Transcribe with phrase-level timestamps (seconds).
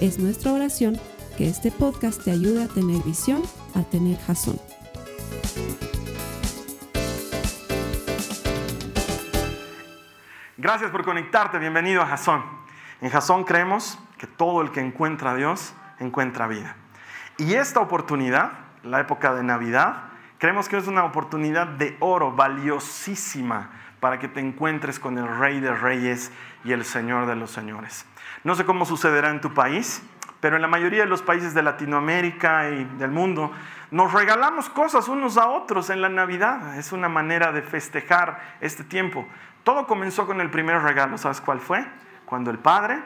[0.00, 1.00] Es nuestra oración
[1.38, 3.42] que este podcast te ayude a tener visión,
[3.74, 4.60] a tener jazón.
[10.58, 12.44] Gracias por conectarte, bienvenido a Jazón.
[13.00, 16.76] En Jazón creemos que todo el que encuentra a Dios encuentra vida.
[17.38, 18.52] Y esta oportunidad,
[18.82, 24.40] la época de Navidad, creemos que es una oportunidad de oro valiosísima para que te
[24.40, 26.32] encuentres con el Rey de Reyes
[26.64, 28.06] y el Señor de los Señores.
[28.44, 30.02] No sé cómo sucederá en tu país,
[30.40, 33.52] pero en la mayoría de los países de Latinoamérica y del mundo
[33.90, 36.78] nos regalamos cosas unos a otros en la Navidad.
[36.78, 39.26] Es una manera de festejar este tiempo.
[39.64, 41.86] Todo comenzó con el primer regalo, ¿sabes cuál fue?
[42.24, 43.00] Cuando el Padre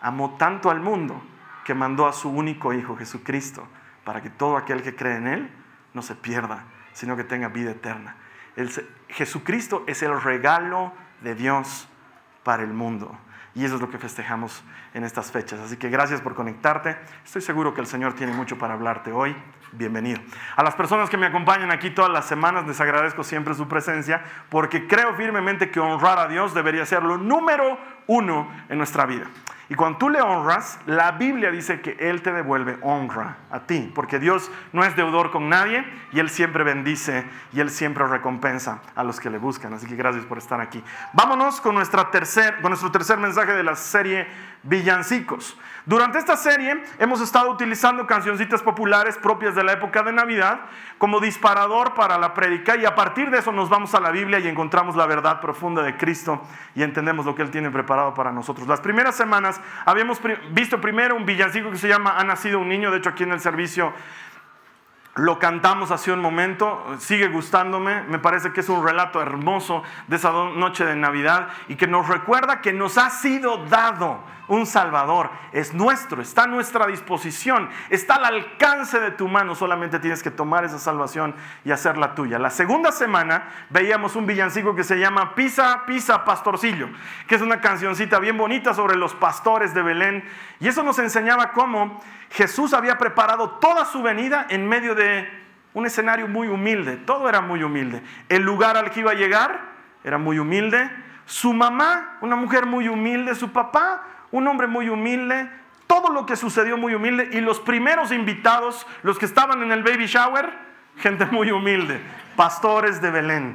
[0.00, 1.22] amó tanto al mundo
[1.64, 3.66] que mandó a su único Hijo Jesucristo
[4.04, 5.50] para que todo aquel que cree en Él
[5.94, 8.16] no se pierda, sino que tenga vida eterna.
[9.08, 11.88] Jesucristo es el regalo de Dios
[12.42, 13.16] para el mundo.
[13.54, 15.60] Y eso es lo que festejamos en estas fechas.
[15.60, 16.96] Así que gracias por conectarte.
[17.24, 19.36] Estoy seguro que el Señor tiene mucho para hablarte hoy.
[19.72, 20.20] Bienvenido.
[20.56, 24.22] A las personas que me acompañan aquí todas las semanas les agradezco siempre su presencia
[24.48, 29.26] porque creo firmemente que honrar a Dios debería ser lo número uno en nuestra vida.
[29.72, 33.90] Y cuando tú le honras, la Biblia dice que Él te devuelve honra a ti,
[33.94, 38.82] porque Dios no es deudor con nadie y Él siempre bendice y Él siempre recompensa
[38.94, 39.72] a los que le buscan.
[39.72, 40.84] Así que gracias por estar aquí.
[41.14, 44.26] Vámonos con, nuestra tercer, con nuestro tercer mensaje de la serie
[44.62, 45.56] Villancicos.
[45.84, 50.60] Durante esta serie hemos estado utilizando cancioncitas populares propias de la época de Navidad
[50.96, 54.38] como disparador para la prédica y a partir de eso nos vamos a la Biblia
[54.38, 56.40] y encontramos la verdad profunda de Cristo
[56.76, 58.68] y entendemos lo que Él tiene preparado para nosotros.
[58.68, 60.20] Las primeras semanas habíamos
[60.52, 63.32] visto primero un villancico que se llama Ha nacido un niño, de hecho aquí en
[63.32, 63.92] el servicio
[65.14, 70.16] lo cantamos hace un momento, sigue gustándome, me parece que es un relato hermoso de
[70.16, 75.30] esa noche de Navidad y que nos recuerda que nos ha sido dado un Salvador,
[75.52, 80.30] es nuestro, está a nuestra disposición, está al alcance de tu mano, solamente tienes que
[80.30, 81.34] tomar esa salvación
[81.64, 82.38] y hacerla tuya.
[82.38, 86.88] La segunda semana veíamos un villancico que se llama Pisa, Pisa, Pastorcillo,
[87.28, 90.24] que es una cancioncita bien bonita sobre los pastores de Belén.
[90.60, 95.01] Y eso nos enseñaba cómo Jesús había preparado toda su venida en medio de
[95.74, 98.02] un escenario muy humilde, todo era muy humilde.
[98.28, 99.60] El lugar al que iba a llegar
[100.04, 100.90] era muy humilde,
[101.24, 105.48] su mamá, una mujer muy humilde, su papá, un hombre muy humilde,
[105.86, 109.82] todo lo que sucedió muy humilde y los primeros invitados, los que estaban en el
[109.82, 110.50] baby shower,
[110.98, 112.00] gente muy humilde,
[112.36, 113.54] pastores de Belén.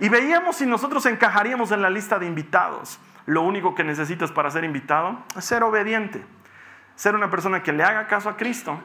[0.00, 2.98] Y veíamos si nosotros encajaríamos en la lista de invitados.
[3.26, 6.24] Lo único que necesitas para ser invitado es ser obediente,
[6.94, 8.80] ser una persona que le haga caso a Cristo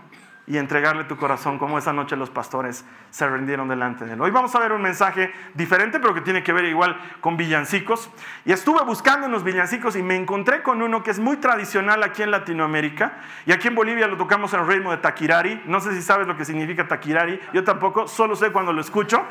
[0.46, 4.22] y entregarle tu corazón como esa noche los pastores se rindieron delante de él.
[4.22, 8.10] Hoy vamos a ver un mensaje diferente, pero que tiene que ver igual con villancicos.
[8.44, 12.24] Y estuve buscando unos villancicos y me encontré con uno que es muy tradicional aquí
[12.24, 13.20] en Latinoamérica.
[13.46, 15.62] Y aquí en Bolivia lo tocamos en el ritmo de taquirari.
[15.66, 17.40] No sé si sabes lo que significa taquirari.
[17.54, 19.24] Yo tampoco, solo sé cuando lo escucho.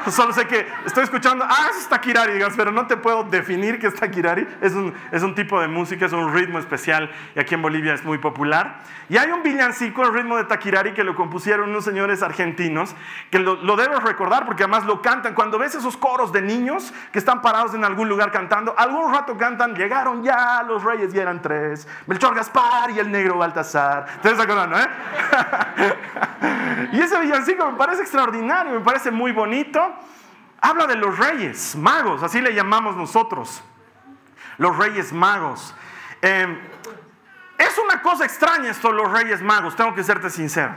[0.10, 3.88] Solo sé que estoy escuchando, ah, es taquirari, digamos, pero no te puedo definir qué
[3.88, 4.46] es taquirari.
[4.60, 7.94] Es un, es un tipo de música, es un ritmo especial y aquí en Bolivia
[7.94, 8.80] es muy popular.
[9.08, 12.94] Y hay un villancico, el ritmo de taquirari, que lo compusieron unos señores argentinos,
[13.30, 15.34] que lo, lo debes recordar porque además lo cantan.
[15.34, 19.36] Cuando ves esos coros de niños que están parados en algún lugar cantando, algún rato
[19.36, 24.06] cantan, llegaron ya los reyes y eran tres, Melchor Gaspar y el negro Baltasar.
[24.22, 24.88] ¿Te estás acordando, eh?
[26.92, 29.69] y ese villancico me parece extraordinario, me parece muy bonito
[30.60, 33.62] habla de los reyes magos, así le llamamos nosotros,
[34.58, 35.74] los reyes magos.
[36.22, 36.58] Eh,
[37.58, 40.74] es una cosa extraña esto, los reyes magos, tengo que serte sincero.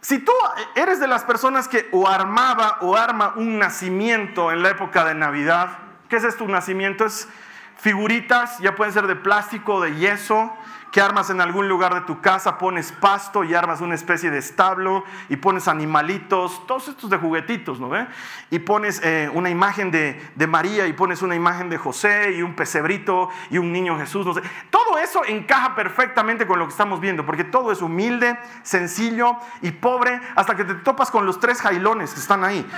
[0.00, 0.32] Si tú
[0.74, 5.14] eres de las personas que o armaba o arma un nacimiento en la época de
[5.14, 5.78] Navidad,
[6.08, 6.42] ¿qué es esto?
[6.44, 7.28] Un nacimiento es
[7.76, 10.52] figuritas, ya pueden ser de plástico, de yeso,
[10.92, 14.36] que armas en algún lugar de tu casa, pones pasto y armas una especie de
[14.36, 18.06] establo y pones animalitos, todos estos de juguetitos, ¿no ve?
[18.50, 22.54] Y pones eh, una imagen de, María y pones una imagen de José y un
[22.54, 24.42] pesebrito y un niño Jesús, no sé.
[24.68, 29.70] Todo eso encaja perfectamente con lo que estamos viendo, porque todo es humilde, sencillo y
[29.70, 32.68] pobre, hasta que te topas con los tres jailones que están ahí.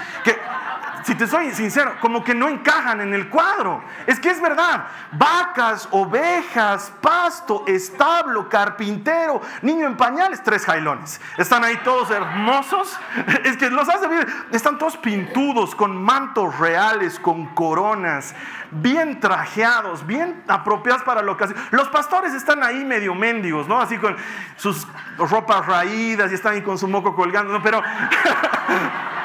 [1.04, 3.84] Si te soy sincero, como que no encajan en el cuadro.
[4.06, 4.86] Es que es verdad.
[5.12, 11.20] Vacas, ovejas, pasto, establo, carpintero, niño en pañales, tres jailones.
[11.36, 12.98] Están ahí todos hermosos.
[13.44, 14.26] Es que los hace bien.
[14.52, 18.34] Están todos pintudos, con mantos reales, con coronas,
[18.70, 21.58] bien trajeados, bien apropiados para la ocasión.
[21.70, 23.80] Los pastores están ahí medio mendigos, ¿no?
[23.80, 24.16] Así con
[24.56, 27.62] sus ropas raídas y están ahí con su moco colgando, ¿no?
[27.62, 27.82] Pero.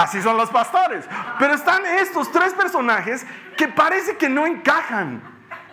[0.00, 1.04] Así son los pastores.
[1.38, 3.26] Pero están estos tres personajes
[3.56, 5.22] que parece que no encajan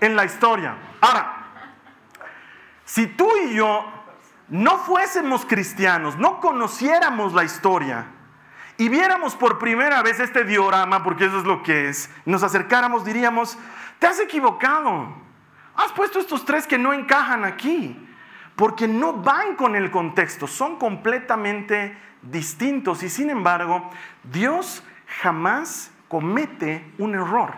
[0.01, 0.75] en la historia.
[0.99, 1.45] Ahora,
[2.83, 3.85] si tú y yo
[4.49, 8.07] no fuésemos cristianos, no conociéramos la historia
[8.77, 13.05] y viéramos por primera vez este diorama, porque eso es lo que es, nos acercáramos,
[13.05, 13.57] diríamos,
[13.97, 15.07] te has equivocado.
[15.73, 18.06] Has puesto estos tres que no encajan aquí,
[18.57, 23.89] porque no van con el contexto, son completamente distintos y sin embargo
[24.23, 24.83] Dios
[25.21, 27.53] jamás comete un error.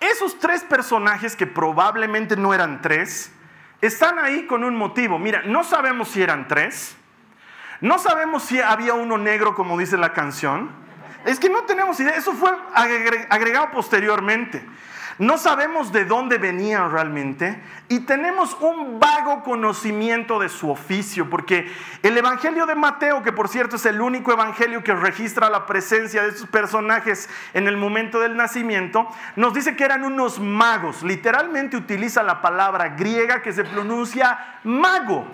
[0.00, 3.30] Esos tres personajes que probablemente no eran tres,
[3.82, 5.18] están ahí con un motivo.
[5.18, 6.96] Mira, no sabemos si eran tres,
[7.82, 10.70] no sabemos si había uno negro como dice la canción.
[11.26, 12.50] Es que no tenemos idea, eso fue
[13.28, 14.64] agregado posteriormente.
[15.20, 21.70] No sabemos de dónde venían realmente y tenemos un vago conocimiento de su oficio, porque
[22.02, 26.22] el Evangelio de Mateo, que por cierto es el único Evangelio que registra la presencia
[26.22, 31.02] de estos personajes en el momento del nacimiento, nos dice que eran unos magos.
[31.02, 35.26] Literalmente utiliza la palabra griega que se pronuncia mago.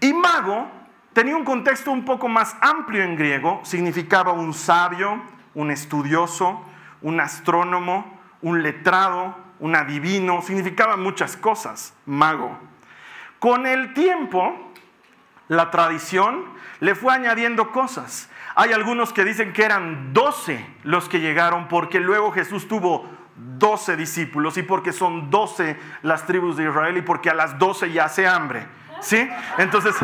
[0.00, 0.70] Y mago
[1.14, 5.22] tenía un contexto un poco más amplio en griego, significaba un sabio,
[5.54, 6.62] un estudioso,
[7.00, 12.58] un astrónomo, un letrado, un adivino, significaba muchas cosas, mago.
[13.38, 14.72] Con el tiempo,
[15.48, 16.44] la tradición
[16.80, 18.30] le fue añadiendo cosas.
[18.54, 23.96] Hay algunos que dicen que eran doce los que llegaron porque luego Jesús tuvo doce
[23.96, 28.04] discípulos y porque son doce las tribus de Israel y porque a las doce ya
[28.04, 28.66] hace hambre.
[29.00, 29.28] ¿Sí?
[29.56, 29.96] Entonces,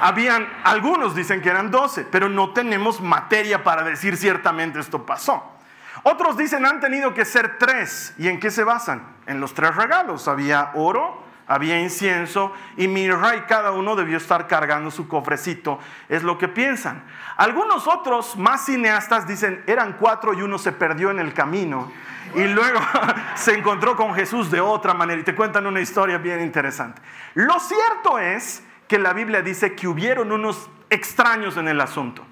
[0.00, 5.55] habían, algunos dicen que eran doce, pero no tenemos materia para decir ciertamente esto pasó.
[6.02, 8.14] Otros dicen han tenido que ser tres.
[8.18, 9.16] ¿Y en qué se basan?
[9.26, 10.28] En los tres regalos.
[10.28, 15.78] Había oro, había incienso y mirra y cada uno debió estar cargando su cofrecito.
[16.08, 17.04] Es lo que piensan.
[17.36, 21.90] Algunos otros, más cineastas, dicen eran cuatro y uno se perdió en el camino.
[22.34, 22.80] Y luego
[23.36, 27.00] se encontró con Jesús de otra manera y te cuentan una historia bien interesante.
[27.34, 32.24] Lo cierto es que la Biblia dice que hubieron unos extraños en el asunto.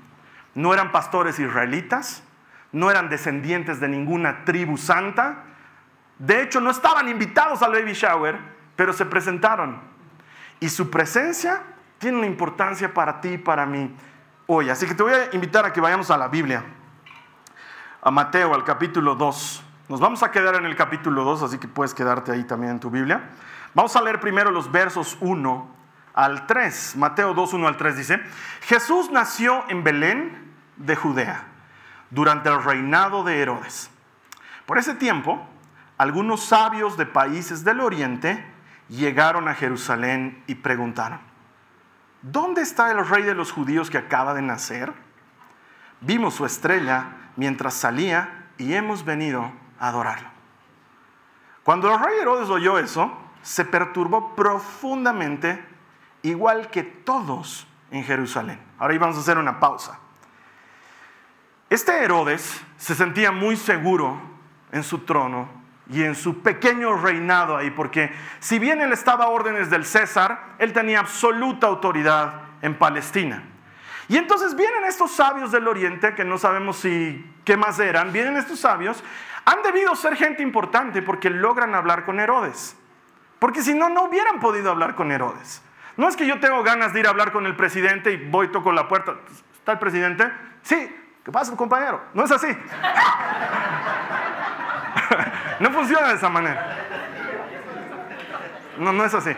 [0.54, 2.22] No eran pastores israelitas,
[2.74, 5.44] no eran descendientes de ninguna tribu santa.
[6.18, 8.36] De hecho, no estaban invitados al baby shower,
[8.74, 9.80] pero se presentaron.
[10.58, 11.62] Y su presencia
[11.98, 13.94] tiene una importancia para ti y para mí
[14.48, 14.70] hoy.
[14.70, 16.64] Así que te voy a invitar a que vayamos a la Biblia,
[18.02, 19.64] a Mateo, al capítulo 2.
[19.88, 22.80] Nos vamos a quedar en el capítulo 2, así que puedes quedarte ahí también en
[22.80, 23.30] tu Biblia.
[23.72, 25.68] Vamos a leer primero los versos 1
[26.12, 26.96] al 3.
[26.96, 28.20] Mateo 2, 1 al 3 dice,
[28.62, 31.53] Jesús nació en Belén de Judea
[32.10, 33.90] durante el reinado de Herodes.
[34.66, 35.46] Por ese tiempo,
[35.98, 38.44] algunos sabios de países del oriente
[38.88, 41.20] llegaron a Jerusalén y preguntaron,
[42.22, 44.92] ¿dónde está el rey de los judíos que acaba de nacer?
[46.00, 50.28] Vimos su estrella mientras salía y hemos venido a adorarlo.
[51.62, 55.64] Cuando el rey Herodes oyó eso, se perturbó profundamente,
[56.22, 58.60] igual que todos en Jerusalén.
[58.78, 59.98] Ahora íbamos a hacer una pausa.
[61.70, 64.20] Este Herodes se sentía muy seguro
[64.72, 65.48] en su trono
[65.90, 70.54] y en su pequeño reinado ahí, porque si bien él estaba a órdenes del César,
[70.58, 73.42] él tenía absoluta autoridad en Palestina.
[74.08, 78.36] Y entonces vienen estos sabios del oriente, que no sabemos si qué más eran, vienen
[78.36, 79.02] estos sabios,
[79.44, 82.76] han debido ser gente importante porque logran hablar con Herodes.
[83.38, 85.62] Porque si no, no hubieran podido hablar con Herodes.
[85.96, 88.48] No es que yo tengo ganas de ir a hablar con el presidente y voy,
[88.48, 89.16] toco la puerta.
[89.54, 90.30] ¿Está el presidente?
[90.62, 90.90] Sí,
[91.24, 92.00] ¿Qué pasa, compañero?
[92.12, 92.48] No es así.
[95.60, 96.76] no funciona de esa manera.
[98.78, 99.34] No, no es así.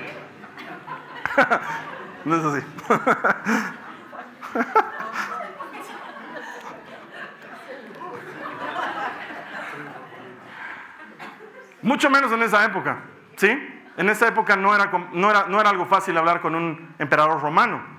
[2.24, 2.66] no es así.
[11.82, 12.96] Mucho menos en esa época,
[13.36, 13.84] ¿sí?
[13.96, 17.40] En esa época no era, no era, no era algo fácil hablar con un emperador
[17.40, 17.95] romano.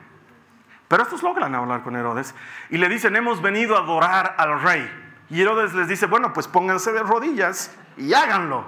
[0.88, 2.34] Pero estos logran hablar con Herodes
[2.70, 4.90] y le dicen, hemos venido a adorar al rey.
[5.30, 8.66] Y Herodes les dice, bueno, pues pónganse de rodillas y háganlo.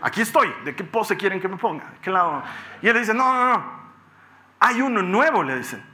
[0.00, 1.84] Aquí estoy, ¿de qué pose quieren que me ponga?
[2.00, 2.42] qué lado?
[2.82, 3.64] Y él dice, no, no, no,
[4.60, 5.84] hay uno nuevo, le dicen.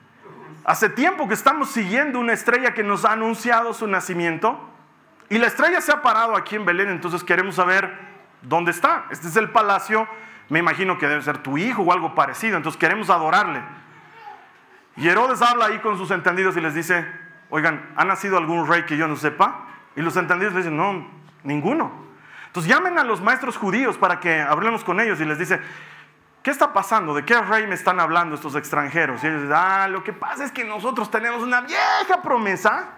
[0.65, 4.69] Hace tiempo que estamos siguiendo una estrella que nos ha anunciado su nacimiento
[5.29, 7.99] Y la estrella se ha parado aquí en Belén, entonces queremos saber
[8.43, 9.07] dónde está.
[9.11, 10.07] Este es el palacio,
[10.51, 13.63] me imagino que debe ser tu hijo o algo parecido, entonces queremos adorarle.
[14.97, 17.07] Y Herodes habla ahí con sus entendidos y les dice,
[17.51, 19.67] oigan, ¿ha nacido algún rey que yo no sepa?
[19.97, 21.09] Y los entendidos le dicen, no,
[21.45, 21.91] ninguno.
[22.47, 25.61] Entonces llamen a los maestros judíos para que hablemos con ellos y les dice,
[26.43, 27.15] ¿qué está pasando?
[27.15, 29.25] ¿De qué rey me están hablando estos extranjeros?
[29.25, 32.91] Y ellos dicen, ah, lo que pasa es que nosotros tenemos una vieja promesa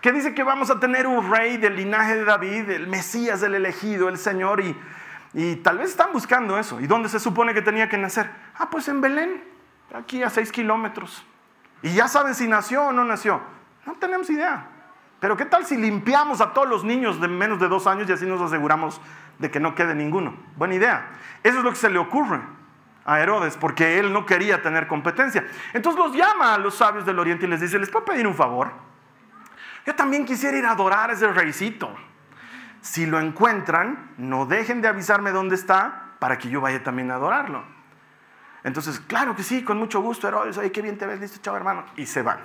[0.00, 3.54] que dice que vamos a tener un rey del linaje de David, el Mesías, el
[3.54, 4.76] elegido, el Señor, y,
[5.32, 6.80] y tal vez están buscando eso.
[6.80, 8.30] ¿Y dónde se supone que tenía que nacer?
[8.56, 9.44] Ah, pues en Belén,
[9.94, 11.24] aquí a seis kilómetros.
[11.82, 13.40] Y ya saben si nació o no nació.
[13.86, 14.68] No tenemos idea.
[15.20, 18.12] Pero ¿qué tal si limpiamos a todos los niños de menos de dos años y
[18.12, 19.00] así nos aseguramos
[19.38, 20.34] de que no quede ninguno?
[20.56, 21.10] Buena idea.
[21.42, 22.40] Eso es lo que se le ocurre
[23.04, 25.46] a Herodes, porque él no quería tener competencia.
[25.72, 28.34] Entonces los llama a los sabios del oriente y les dice, ¿les puedo pedir un
[28.34, 28.72] favor?
[29.86, 31.92] Yo también quisiera ir a adorar a ese reycito.
[32.80, 37.14] Si lo encuentran, no dejen de avisarme dónde está para que yo vaya también a
[37.14, 37.64] adorarlo.
[38.64, 41.56] Entonces, claro que sí, con mucho gusto, Herodes, ay, qué bien te ves, listo, chao
[41.56, 41.84] hermano.
[41.96, 42.38] Y se van.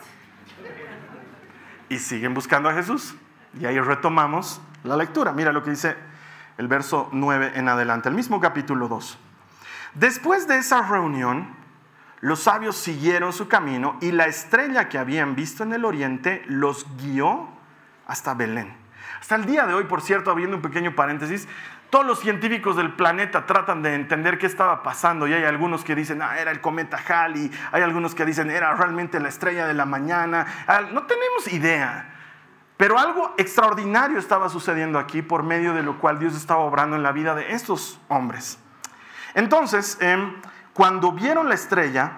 [1.89, 3.15] Y siguen buscando a Jesús.
[3.59, 5.31] Y ahí retomamos la lectura.
[5.31, 5.95] Mira lo que dice
[6.57, 9.17] el verso 9 en adelante, el mismo capítulo 2.
[9.93, 11.55] Después de esa reunión,
[12.19, 16.85] los sabios siguieron su camino y la estrella que habían visto en el oriente los
[16.97, 17.47] guió
[18.07, 18.75] hasta Belén.
[19.19, 21.47] Hasta el día de hoy, por cierto, habiendo un pequeño paréntesis,
[21.89, 25.95] todos los científicos del planeta tratan de entender qué estaba pasando y hay algunos que
[25.95, 29.73] dicen, ah, era el cometa Halley, hay algunos que dicen, era realmente la estrella de
[29.73, 30.45] la mañana.
[30.91, 32.13] No tenemos idea.
[32.75, 37.03] Pero algo extraordinario estaba sucediendo aquí por medio de lo cual Dios estaba obrando en
[37.03, 38.59] la vida de estos hombres.
[39.33, 40.35] Entonces, em,
[40.73, 42.11] cuando vieron la estrella,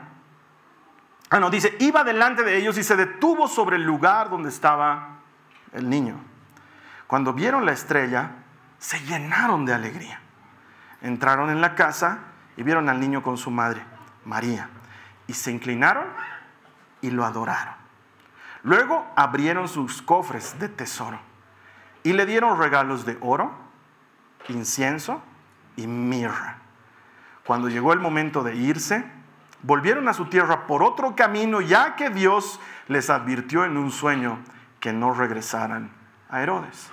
[1.29, 5.19] ah, no, dice, iba delante de ellos y se detuvo sobre el lugar donde estaba
[5.73, 6.15] el niño.
[7.07, 8.31] Cuando vieron la estrella,
[8.79, 10.19] se llenaron de alegría.
[11.01, 12.19] Entraron en la casa
[12.57, 13.83] y vieron al niño con su madre,
[14.25, 14.69] María,
[15.27, 16.05] y se inclinaron
[17.01, 17.75] y lo adoraron.
[18.63, 21.19] Luego abrieron sus cofres de tesoro
[22.03, 23.51] y le dieron regalos de oro,
[24.49, 25.21] incienso
[25.75, 26.57] y mirra.
[27.45, 29.05] Cuando llegó el momento de irse,
[29.63, 34.39] volvieron a su tierra por otro camino, ya que Dios les advirtió en un sueño
[34.79, 35.91] que no regresaran
[36.29, 36.91] a Herodes.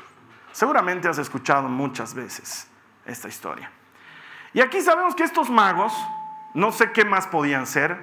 [0.56, 2.66] Seguramente has escuchado muchas veces
[3.04, 3.70] esta historia.
[4.54, 5.92] Y aquí sabemos que estos magos,
[6.54, 8.02] no sé qué más podían ser,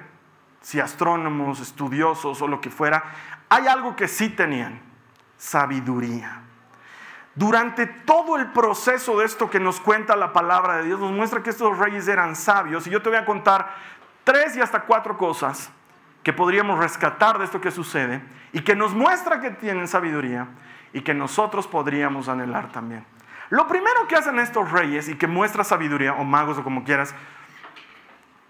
[0.60, 3.02] si astrónomos, estudiosos o lo que fuera,
[3.48, 4.80] hay algo que sí tenían,
[5.36, 6.42] sabiduría.
[7.34, 11.42] Durante todo el proceso de esto que nos cuenta la palabra de Dios, nos muestra
[11.42, 12.86] que estos reyes eran sabios.
[12.86, 13.74] Y yo te voy a contar
[14.22, 15.72] tres y hasta cuatro cosas
[16.22, 20.46] que podríamos rescatar de esto que sucede y que nos muestra que tienen sabiduría
[20.94, 23.04] y que nosotros podríamos anhelar también.
[23.50, 27.14] Lo primero que hacen estos reyes y que muestra sabiduría, o magos o como quieras,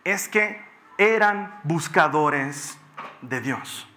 [0.04, 0.62] es que
[0.98, 2.78] eran buscadores
[3.22, 3.88] de Dios.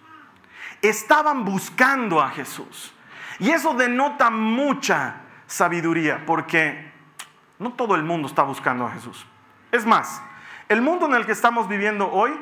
[0.82, 2.94] Estaban buscando a Jesús.
[3.38, 6.90] Y eso denota mucha sabiduría, porque
[7.58, 9.26] no todo el mundo está buscando a Jesús.
[9.70, 10.22] Es más,
[10.68, 12.32] el mundo en el que estamos viviendo hoy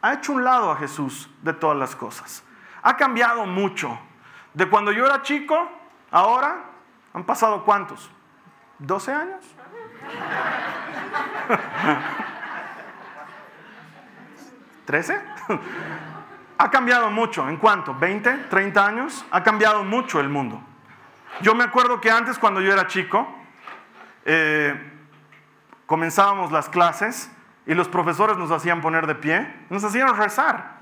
[0.00, 2.44] ha hecho un lado a Jesús de todas las cosas.
[2.82, 3.98] Ha cambiado mucho.
[4.56, 5.70] De cuando yo era chico,
[6.10, 6.64] ahora
[7.12, 8.10] han pasado cuántos?
[8.80, 9.44] ¿12 años?
[14.86, 15.20] ¿13?
[16.58, 17.46] ha cambiado mucho.
[17.50, 17.94] ¿En cuánto?
[17.96, 18.48] ¿20?
[18.48, 19.26] ¿30 años?
[19.30, 20.58] Ha cambiado mucho el mundo.
[21.42, 23.28] Yo me acuerdo que antes, cuando yo era chico,
[24.24, 24.90] eh,
[25.84, 27.30] comenzábamos las clases
[27.66, 30.75] y los profesores nos hacían poner de pie, nos hacían rezar.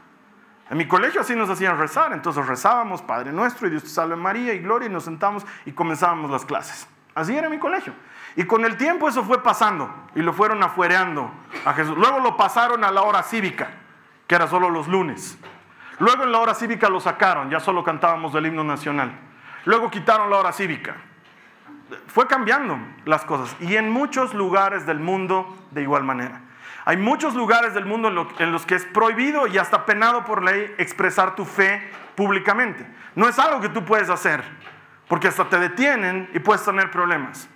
[0.71, 4.17] En mi colegio así nos hacían rezar, entonces rezábamos Padre Nuestro y Dios te salve
[4.17, 6.89] María y Gloria y nos sentamos y comenzábamos las clases.
[7.15, 7.93] Así era mi colegio.
[8.37, 11.31] Y con el tiempo eso fue pasando y lo fueron afuereando
[11.65, 11.97] a Jesús.
[11.97, 13.69] Luego lo pasaron a la hora cívica,
[14.27, 15.39] que era solo los lunes.
[15.99, 19.13] Luego en la hora cívica lo sacaron, ya solo cantábamos el himno nacional.
[19.65, 20.97] Luego quitaron la hora cívica.
[22.09, 26.41] Fue cambiando las cosas y en muchos lugares del mundo de igual manera.
[26.85, 30.75] Hay muchos lugares del mundo en los que es prohibido y hasta penado por ley
[30.77, 32.87] expresar tu fe públicamente.
[33.15, 34.45] No es algo que tú puedes hacer,
[35.09, 37.49] porque hasta te detienen y puedes tener problemas.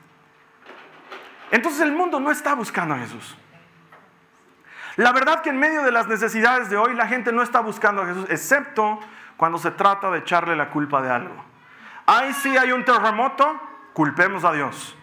[1.51, 3.37] Entonces el mundo no está buscando a Jesús.
[4.97, 8.03] La verdad que en medio de las necesidades de hoy la gente no está buscando
[8.03, 8.99] a Jesús, excepto
[9.37, 11.45] cuando se trata de echarle la culpa de algo.
[12.07, 13.61] Ahí sí hay un terremoto,
[13.93, 14.97] culpemos a Dios.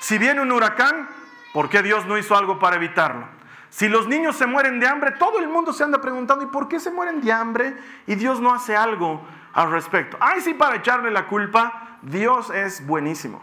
[0.00, 1.08] Si viene un huracán,
[1.52, 3.41] ¿por qué Dios no hizo algo para evitarlo?
[3.72, 6.68] Si los niños se mueren de hambre, todo el mundo se anda preguntando, ¿y por
[6.68, 7.74] qué se mueren de hambre?
[8.06, 9.22] Y Dios no hace algo
[9.54, 10.18] al respecto.
[10.20, 13.40] Ay, sí, para echarle la culpa Dios es buenísimo.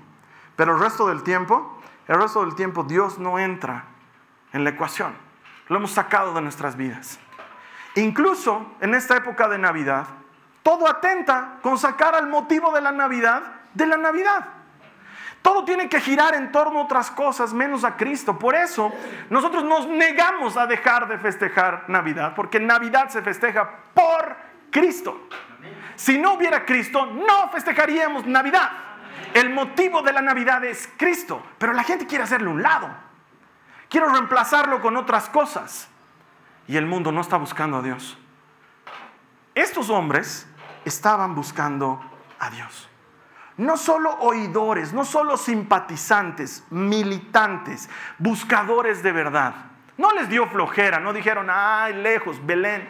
[0.56, 3.86] Pero el resto del tiempo, el resto del tiempo Dios no entra
[4.54, 5.16] en la ecuación.
[5.68, 7.20] Lo hemos sacado de nuestras vidas.
[7.96, 10.06] Incluso en esta época de Navidad,
[10.62, 13.42] todo atenta con sacar al motivo de la Navidad
[13.74, 14.59] de la Navidad.
[15.42, 18.38] Todo tiene que girar en torno a otras cosas menos a Cristo.
[18.38, 18.92] Por eso
[19.30, 24.36] nosotros nos negamos a dejar de festejar Navidad, porque Navidad se festeja por
[24.70, 25.28] Cristo.
[25.96, 28.70] Si no hubiera Cristo, no festejaríamos Navidad.
[29.34, 32.90] El motivo de la Navidad es Cristo, pero la gente quiere hacerle un lado.
[33.90, 35.88] Quiero reemplazarlo con otras cosas.
[36.68, 38.18] Y el mundo no está buscando a Dios.
[39.56, 40.48] Estos hombres
[40.86, 42.00] estaban buscando
[42.40, 42.90] a Dios
[43.60, 49.54] no solo oidores, no solo simpatizantes, militantes, buscadores de verdad.
[49.98, 52.88] No les dio flojera, no dijeron, ay, lejos, Belén.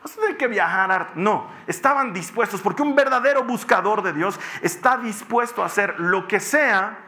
[0.00, 1.10] Vas a tener que viajar.
[1.16, 6.38] No, estaban dispuestos, porque un verdadero buscador de Dios está dispuesto a hacer lo que
[6.38, 6.98] sea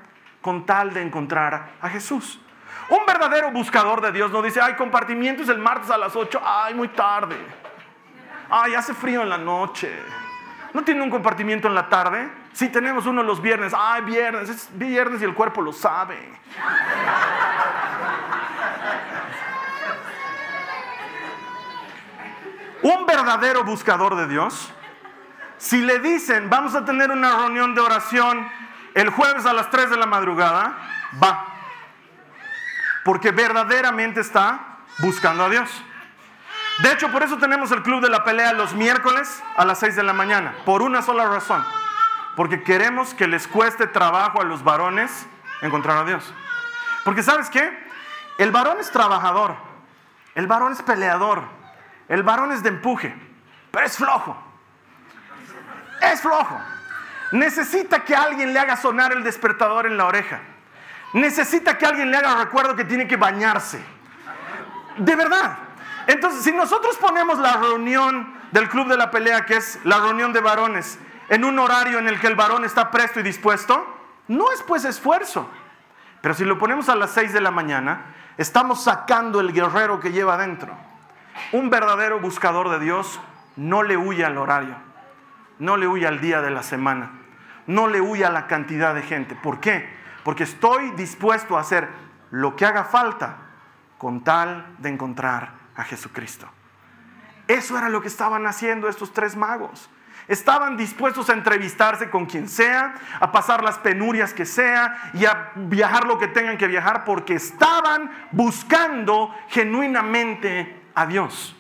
[0.43, 2.40] con tal de encontrar a Jesús.
[2.88, 6.75] Un verdadero buscador de Dios no dice, ay, compartimientos el martes a las 8, ay,
[6.75, 7.37] muy tarde.
[8.50, 9.97] Ay, hace frío en la noche.
[10.73, 12.44] ¿No tiene un compartimiento en la tarde?
[12.54, 13.73] Sí, tenemos uno los viernes.
[13.76, 16.16] Ay, viernes, es viernes y el cuerpo lo sabe.
[22.82, 24.73] Un verdadero buscador de Dios,
[25.58, 28.49] si le dicen, vamos a tener una reunión de oración
[28.94, 30.76] el jueves a las 3 de la madrugada,
[31.20, 31.46] va.
[33.04, 35.68] Porque verdaderamente está buscando a Dios.
[36.84, 39.96] De hecho, por eso tenemos el club de la pelea los miércoles a las 6
[39.96, 41.64] de la mañana, por una sola razón.
[42.37, 45.26] Porque queremos que les cueste trabajo a los varones
[45.62, 46.33] encontrar a Dios.
[47.05, 47.85] Porque sabes qué?
[48.38, 49.55] El varón es trabajador,
[50.35, 51.43] el varón es peleador,
[52.09, 53.14] el varón es de empuje,
[53.71, 54.37] pero es flojo.
[56.00, 56.61] Es flojo.
[57.33, 60.41] Necesita que alguien le haga sonar el despertador en la oreja.
[61.12, 63.80] Necesita que alguien le haga recuerdo que tiene que bañarse.
[64.97, 65.58] De verdad.
[66.06, 70.32] Entonces, si nosotros ponemos la reunión del club de la pelea, que es la reunión
[70.32, 73.87] de varones, en un horario en el que el varón está presto y dispuesto,
[74.28, 75.49] no es pues esfuerzo.
[76.21, 80.13] Pero si lo ponemos a las 6 de la mañana, estamos sacando el guerrero que
[80.13, 80.75] lleva adentro.
[81.52, 83.21] Un verdadero buscador de Dios
[83.56, 84.76] no le huye al horario,
[85.58, 87.10] no le huye al día de la semana,
[87.67, 89.34] no le huye a la cantidad de gente.
[89.34, 89.89] ¿Por qué?
[90.23, 91.89] Porque estoy dispuesto a hacer
[92.30, 93.37] lo que haga falta
[93.99, 96.49] con tal de encontrar a Jesucristo.
[97.47, 99.91] Eso era lo que estaban haciendo estos tres magos.
[100.26, 105.52] Estaban dispuestos a entrevistarse con quien sea, a pasar las penurias que sea y a
[105.54, 111.54] viajar lo que tengan que viajar porque estaban buscando genuinamente a Dios.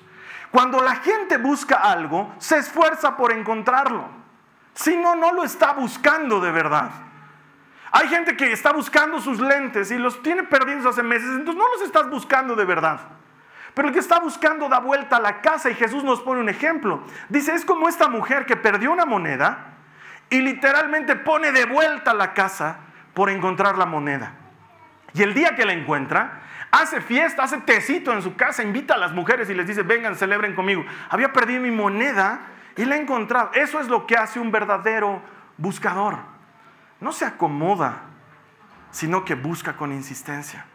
[0.50, 4.08] Cuando la gente busca algo, se esfuerza por encontrarlo.
[4.72, 6.90] Si no, no lo está buscando de verdad.
[7.92, 11.68] Hay gente que está buscando sus lentes y los tiene perdidos hace meses, entonces no
[11.68, 13.00] los estás buscando de verdad.
[13.74, 16.48] Pero el que está buscando da vuelta a la casa y Jesús nos pone un
[16.48, 17.02] ejemplo.
[17.28, 19.74] Dice, es como esta mujer que perdió una moneda
[20.30, 22.78] y literalmente pone de vuelta a la casa
[23.14, 24.32] por encontrar la moneda.
[25.12, 28.98] Y el día que la encuentra, hace fiesta, hace tecito en su casa, invita a
[28.98, 30.84] las mujeres y les dice, vengan, celebren conmigo.
[31.10, 32.40] Había perdido mi moneda
[32.76, 33.50] y la he encontrado.
[33.54, 35.20] Eso es lo que hace un verdadero
[35.56, 36.18] buscador.
[37.00, 38.02] No se acomoda,
[38.90, 40.66] sino que busca con insistencia.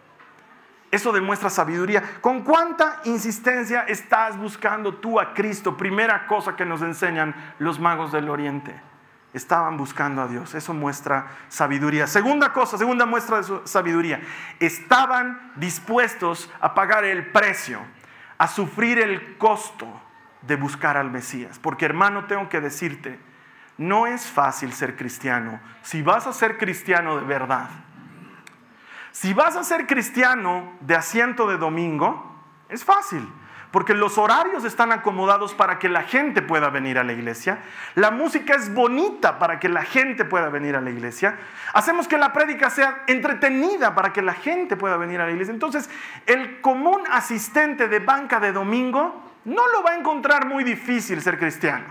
[0.91, 2.03] Eso demuestra sabiduría.
[2.19, 5.77] ¿Con cuánta insistencia estás buscando tú a Cristo?
[5.77, 8.73] Primera cosa que nos enseñan los magos del Oriente.
[9.33, 10.55] Estaban buscando a Dios.
[10.55, 12.07] Eso muestra sabiduría.
[12.07, 14.21] Segunda cosa, segunda muestra de sabiduría.
[14.59, 17.79] Estaban dispuestos a pagar el precio,
[18.39, 19.87] a sufrir el costo
[20.41, 21.59] de buscar al Mesías.
[21.59, 23.19] Porque hermano, tengo que decirte,
[23.77, 25.59] no es fácil ser cristiano.
[25.83, 27.69] Si vas a ser cristiano de verdad,
[29.19, 33.29] si vas a ser cristiano de asiento de domingo, es fácil,
[33.69, 37.59] porque los horarios están acomodados para que la gente pueda venir a la iglesia.
[37.95, 41.37] La música es bonita para que la gente pueda venir a la iglesia.
[41.73, 45.53] Hacemos que la prédica sea entretenida para que la gente pueda venir a la iglesia.
[45.53, 45.89] Entonces,
[46.25, 51.37] el común asistente de banca de domingo no lo va a encontrar muy difícil ser
[51.37, 51.87] cristiano.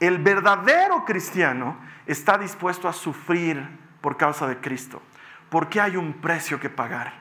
[0.00, 3.66] El verdadero cristiano está dispuesto a sufrir
[4.02, 5.00] por causa de Cristo
[5.52, 7.12] porque hay un precio que pagar.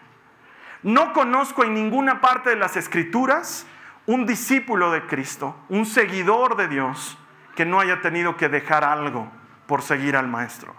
[0.83, 3.67] No conozco en ninguna parte de las escrituras
[4.05, 7.17] un discípulo de Cristo, un seguidor de Dios,
[7.57, 9.29] que no haya tenido que dejar algo
[9.67, 10.73] por seguir al Maestro.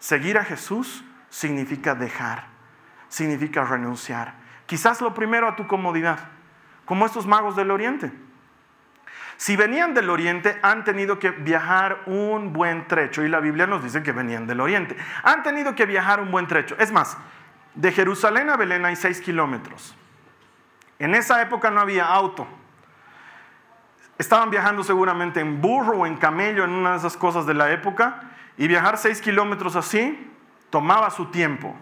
[0.00, 2.48] Seguir a Jesús significa dejar,
[3.08, 4.34] significa renunciar.
[4.66, 6.18] Quizás lo primero a tu comodidad,
[6.84, 8.12] como estos magos del Oriente.
[9.36, 13.22] Si venían del oriente, han tenido que viajar un buen trecho.
[13.22, 14.96] Y la Biblia nos dice que venían del oriente.
[15.22, 16.74] Han tenido que viajar un buen trecho.
[16.78, 17.18] Es más,
[17.74, 19.94] de Jerusalén a Belén hay seis kilómetros.
[20.98, 22.46] En esa época no había auto.
[24.18, 27.70] Estaban viajando seguramente en burro o en camello, en una de esas cosas de la
[27.72, 28.22] época.
[28.56, 30.32] Y viajar seis kilómetros así
[30.70, 31.76] tomaba su tiempo.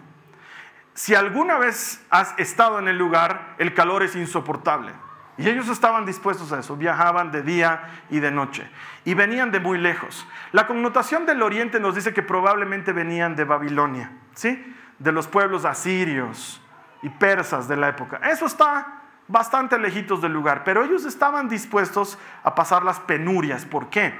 [0.93, 4.91] Si alguna vez has estado en el lugar, el calor es insoportable.
[5.37, 8.69] Y ellos estaban dispuestos a eso, viajaban de día y de noche.
[9.03, 10.25] Y venían de muy lejos.
[10.53, 14.75] La connotación del oriente nos dice que probablemente venían de Babilonia, ¿sí?
[14.97, 16.61] De los pueblos asirios
[17.01, 18.21] y persas de la época.
[18.23, 23.65] Eso está bastante lejitos del lugar, pero ellos estaban dispuestos a pasar las penurias.
[23.65, 24.15] ¿Por qué?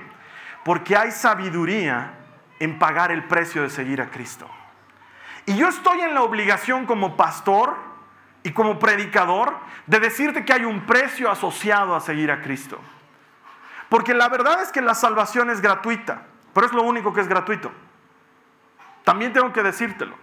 [0.66, 2.14] Porque hay sabiduría
[2.60, 4.50] en pagar el precio de seguir a Cristo.
[5.46, 7.95] Y yo estoy en la obligación como pastor
[8.46, 12.80] y como predicador de decirte que hay un precio asociado a seguir a Cristo.
[13.90, 16.22] Porque la verdad es que la salvación es gratuita,
[16.54, 17.72] pero es lo único que es gratuito.
[19.04, 20.16] También tengo que decírtelo.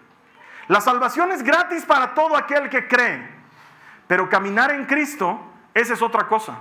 [0.69, 3.29] La salvación es gratis para todo aquel que cree,
[4.07, 5.41] pero caminar en Cristo,
[5.75, 6.61] esa es otra cosa.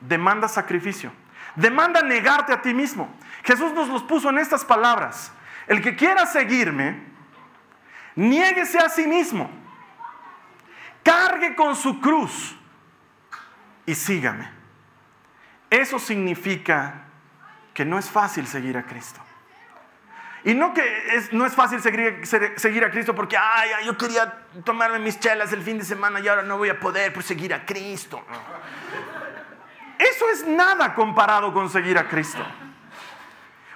[0.00, 1.12] Demanda sacrificio.
[1.54, 3.08] Demanda negarte a ti mismo.
[3.44, 5.32] Jesús nos los puso en estas palabras.
[5.68, 7.12] El que quiera seguirme,
[8.14, 9.61] Niéguese a sí mismo.
[11.02, 12.56] Cargue con su cruz
[13.86, 14.50] y sígame.
[15.70, 17.04] Eso significa
[17.74, 19.20] que no es fácil seguir a Cristo.
[20.44, 20.82] Y no que
[21.32, 25.78] no es fácil seguir, a Cristo porque, ay, yo quería tomarme mis chelas el fin
[25.78, 28.24] de semana y ahora no voy a poder seguir a Cristo.
[29.98, 32.44] Eso es nada comparado con seguir a Cristo.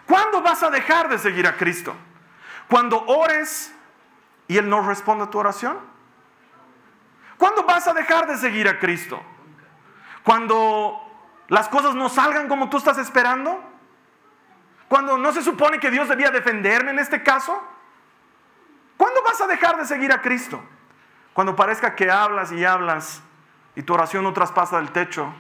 [0.07, 1.95] ¿Cuándo vas a dejar de seguir a Cristo?
[2.69, 3.73] Cuando ores
[4.49, 5.79] y Él no responde a tu oración?
[7.39, 9.23] ¿Cuándo vas a dejar de seguir a Cristo?
[10.23, 11.01] ¿Cuando
[11.49, 13.63] las cosas no salgan como tú estás esperando?
[14.89, 17.61] ¿Cuando no se supone que Dios debía defenderme en este caso?
[18.97, 20.63] ¿Cuándo vas a dejar de seguir a Cristo?
[21.33, 23.23] Cuando parezca que hablas y hablas
[23.75, 25.33] y tu oración no traspasa el techo,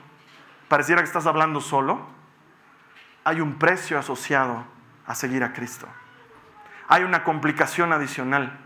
[0.69, 2.07] pareciera que estás hablando solo.
[3.25, 4.65] Hay un precio asociado
[5.07, 5.89] a seguir a Cristo.
[6.89, 8.59] Hay una complicación adicional.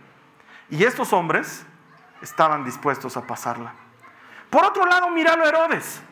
[0.70, 1.64] Y estos hombres
[2.22, 3.72] estaban dispuestos a pasarla.
[4.50, 6.02] Por otro lado, míralo Herodes.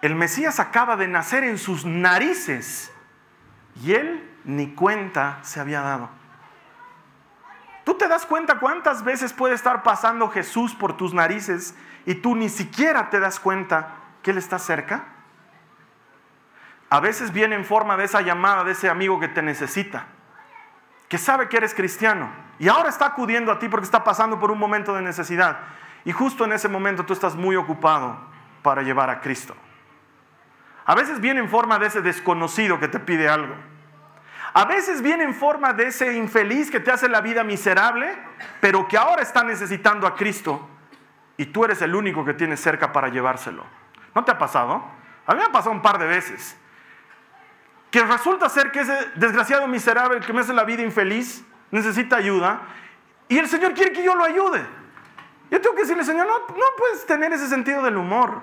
[0.00, 2.92] El Mesías acaba de nacer en sus narices
[3.82, 6.10] y él ni cuenta se había dado.
[7.84, 11.74] ¿Tú te das cuenta cuántas veces puede estar pasando Jesús por tus narices
[12.06, 15.04] y tú ni siquiera te das cuenta que Él está cerca?
[16.88, 20.06] A veces viene en forma de esa llamada de ese amigo que te necesita
[21.14, 24.50] que sabe que eres cristiano y ahora está acudiendo a ti porque está pasando por
[24.50, 25.58] un momento de necesidad.
[26.04, 28.18] Y justo en ese momento tú estás muy ocupado
[28.62, 29.54] para llevar a Cristo.
[30.84, 33.54] A veces viene en forma de ese desconocido que te pide algo.
[34.54, 38.12] A veces viene en forma de ese infeliz que te hace la vida miserable,
[38.60, 40.68] pero que ahora está necesitando a Cristo
[41.36, 43.64] y tú eres el único que tienes cerca para llevárselo.
[44.16, 44.84] ¿No te ha pasado?
[45.28, 46.58] A mí me ha pasado un par de veces
[47.94, 52.62] que resulta ser que ese desgraciado miserable que me hace la vida infeliz necesita ayuda
[53.28, 54.66] y el Señor quiere que yo lo ayude.
[55.48, 58.40] Yo tengo que decirle, Señor, no, no puedes tener ese sentido del humor.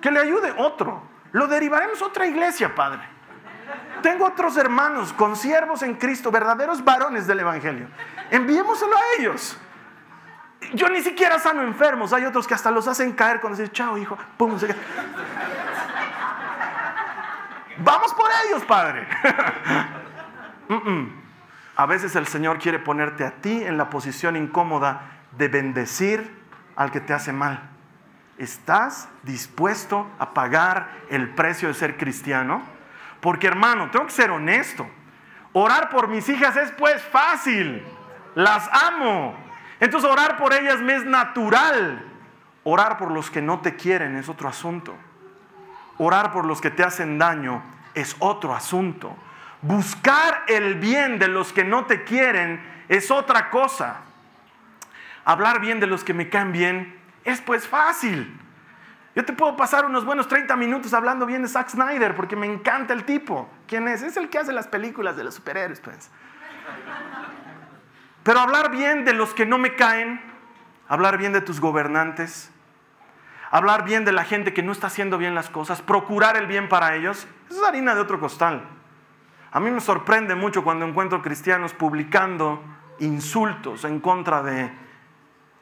[0.00, 1.02] Que le ayude otro.
[1.32, 3.00] Lo derivaremos a otra iglesia, Padre.
[4.00, 7.88] Tengo otros hermanos, consiervos en Cristo, verdaderos varones del Evangelio.
[8.30, 9.58] Enviémoselo a ellos.
[10.72, 12.12] Yo ni siquiera sano enfermos.
[12.12, 14.16] Hay otros que hasta los hacen caer cuando dicen, chao, hijo.
[14.36, 14.68] Pum, se
[17.78, 19.06] Vamos por ellos, Padre.
[21.76, 26.44] A veces el Señor quiere ponerte a ti en la posición incómoda de bendecir
[26.76, 27.70] al que te hace mal.
[28.38, 32.62] ¿Estás dispuesto a pagar el precio de ser cristiano?
[33.20, 34.86] Porque hermano, tengo que ser honesto.
[35.52, 37.84] Orar por mis hijas es pues fácil.
[38.36, 39.36] Las amo.
[39.80, 42.04] Entonces orar por ellas me es natural.
[42.62, 44.96] Orar por los que no te quieren es otro asunto.
[45.98, 47.62] Orar por los que te hacen daño
[47.94, 49.16] es otro asunto.
[49.62, 54.00] Buscar el bien de los que no te quieren es otra cosa.
[55.24, 58.40] Hablar bien de los que me caen bien es pues fácil.
[59.14, 62.46] Yo te puedo pasar unos buenos 30 minutos hablando bien de Zack Snyder porque me
[62.46, 63.48] encanta el tipo.
[63.68, 64.02] ¿Quién es?
[64.02, 66.10] Es el que hace las películas de los superhéroes, pues.
[68.24, 70.20] Pero hablar bien de los que no me caen,
[70.88, 72.50] hablar bien de tus gobernantes,
[73.54, 76.68] hablar bien de la gente que no está haciendo bien las cosas, procurar el bien
[76.68, 78.64] para ellos, eso es harina de otro costal.
[79.52, 82.60] A mí me sorprende mucho cuando encuentro cristianos publicando
[82.98, 84.72] insultos en contra de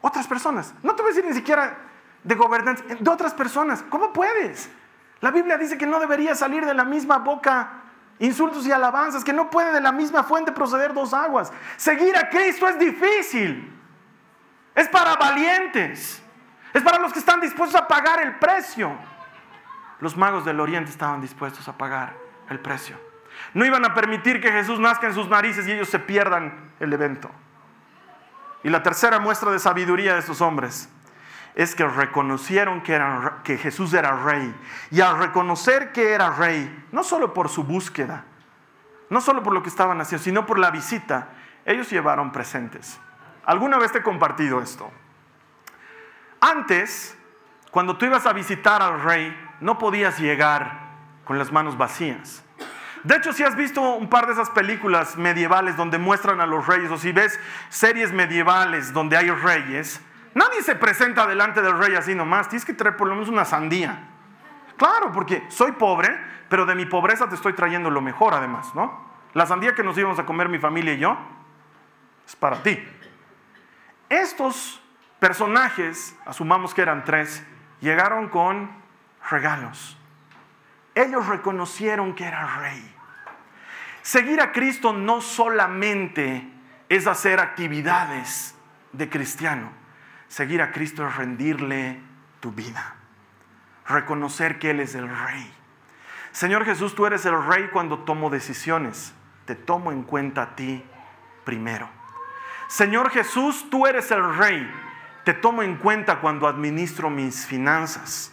[0.01, 0.73] otras personas.
[0.83, 1.77] No te voy a decir ni siquiera
[2.25, 3.85] de gobernantes, de otras personas.
[3.91, 4.71] ¿Cómo puedes?
[5.21, 7.83] La Biblia dice que no debería salir de la misma boca
[8.21, 11.53] insultos y alabanzas, que no puede de la misma fuente proceder dos aguas.
[11.77, 13.71] Seguir a Cristo es difícil.
[14.75, 16.22] Es para valientes.
[16.73, 18.97] Es para los que están dispuestos a pagar el precio.
[20.01, 22.15] Los magos del oriente estaban dispuestos a pagar
[22.49, 22.99] el precio.
[23.55, 26.93] No iban a permitir que Jesús nazca en sus narices y ellos se pierdan el
[26.93, 27.31] evento.
[28.63, 30.89] Y la tercera muestra de sabiduría de estos hombres
[31.55, 34.55] es que reconocieron que, Jesús era rey.
[34.91, 38.25] Y al reconocer que era rey, no solo por su búsqueda,
[39.11, 41.29] no solo por lo que estaban haciendo, sino por la visita,
[41.67, 42.99] ellos llevaron presentes.
[43.45, 44.91] ¿Alguna vez te he compartido esto?
[46.43, 47.17] Antes,
[47.71, 50.91] cuando tú ibas a visitar al rey, no podías llegar
[51.25, 52.45] con las manos vacías.
[53.05, 56.67] De hecho, si has visto un par de esas películas medievales donde muestran a los
[56.67, 60.01] reyes, o si ves series medievales donde hay reyes,
[60.35, 62.49] nadie se presenta delante del rey así nomás.
[62.49, 64.09] Tienes que traer por lo menos una sandía.
[64.77, 69.13] Claro, porque soy pobre, pero de mi pobreza te estoy trayendo lo mejor además, ¿no?
[69.33, 71.17] La sandía que nos íbamos a comer mi familia y yo
[72.27, 72.83] es para ti.
[74.09, 74.82] Estos
[75.23, 77.45] personajes, asumamos que eran tres,
[77.81, 78.69] llegaron con
[79.31, 79.97] regalos.
[80.97, 82.95] Ellos reconocieron que era rey.
[84.03, 86.45] Seguir a Cristo no solamente
[86.89, 88.57] es hacer actividades
[88.91, 89.71] de cristiano.
[90.27, 92.01] Seguir a Cristo es rendirle
[92.41, 92.97] tu vida.
[93.87, 95.55] Reconocer que Él es el rey.
[96.33, 99.15] Señor Jesús, tú eres el rey cuando tomo decisiones.
[99.45, 100.85] Te tomo en cuenta a ti
[101.45, 101.89] primero.
[102.67, 104.69] Señor Jesús, tú eres el rey.
[105.25, 108.33] Te tomo en cuenta cuando administro mis finanzas.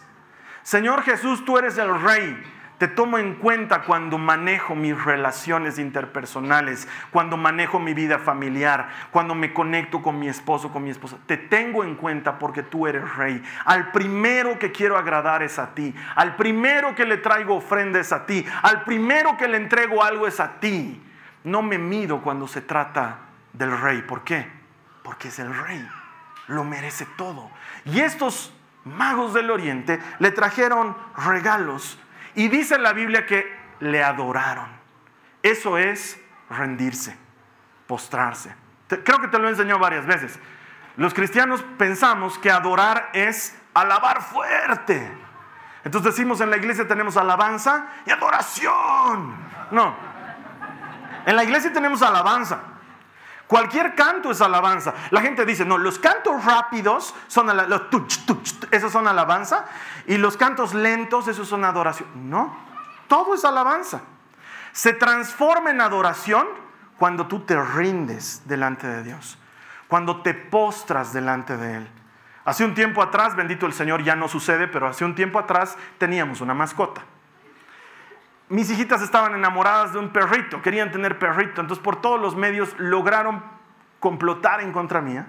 [0.62, 2.42] Señor Jesús, tú eres el rey.
[2.80, 9.34] Te tomo en cuenta cuando manejo mis relaciones interpersonales, cuando manejo mi vida familiar, cuando
[9.34, 11.18] me conecto con mi esposo, con mi esposa.
[11.26, 13.42] Te tengo en cuenta porque tú eres rey.
[13.66, 15.94] Al primero que quiero agradar es a ti.
[16.14, 18.46] Al primero que le traigo ofrenda es a ti.
[18.62, 21.02] Al primero que le entrego algo es a ti.
[21.44, 23.18] No me mido cuando se trata
[23.52, 24.00] del rey.
[24.00, 24.50] ¿Por qué?
[25.02, 25.86] Porque es el rey.
[26.50, 27.48] Lo merece todo.
[27.84, 28.52] Y estos
[28.84, 31.98] magos del oriente le trajeron regalos
[32.34, 33.46] y dice la Biblia que
[33.78, 34.68] le adoraron.
[35.44, 37.16] Eso es rendirse,
[37.86, 38.52] postrarse.
[38.88, 40.38] Creo que te lo he enseñado varias veces.
[40.96, 45.10] Los cristianos pensamos que adorar es alabar fuerte.
[45.84, 49.36] Entonces decimos en la iglesia tenemos alabanza y adoración.
[49.70, 49.94] No.
[51.26, 52.69] En la iglesia tenemos alabanza.
[53.50, 54.94] Cualquier canto es alabanza.
[55.10, 59.64] La gente dice, no, los cantos rápidos son los tuch, tuch, esos son alabanza,
[60.06, 62.30] y los cantos lentos, esos son adoración.
[62.30, 62.56] No,
[63.08, 64.02] todo es alabanza.
[64.70, 66.46] Se transforma en adoración
[66.96, 69.36] cuando tú te rindes delante de Dios,
[69.88, 71.88] cuando te postras delante de Él.
[72.44, 75.76] Hace un tiempo atrás, bendito el Señor, ya no sucede, pero hace un tiempo atrás
[75.98, 77.02] teníamos una mascota
[78.50, 82.74] mis hijitas estaban enamoradas de un perrito, querían tener perrito, entonces por todos los medios
[82.78, 83.42] lograron
[84.00, 85.26] complotar en contra mía,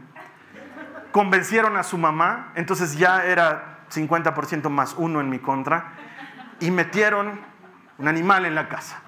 [1.12, 5.93] convencieron a su mamá, entonces ya era 50% más uno en mi contra,
[6.60, 7.39] y metieron
[7.99, 8.99] un animal en la casa.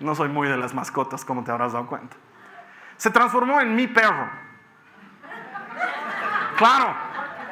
[0.00, 2.14] No soy muy de las mascotas, como te habrás dado cuenta.
[2.98, 4.28] Se transformó en mi perro.
[6.58, 6.94] Claro,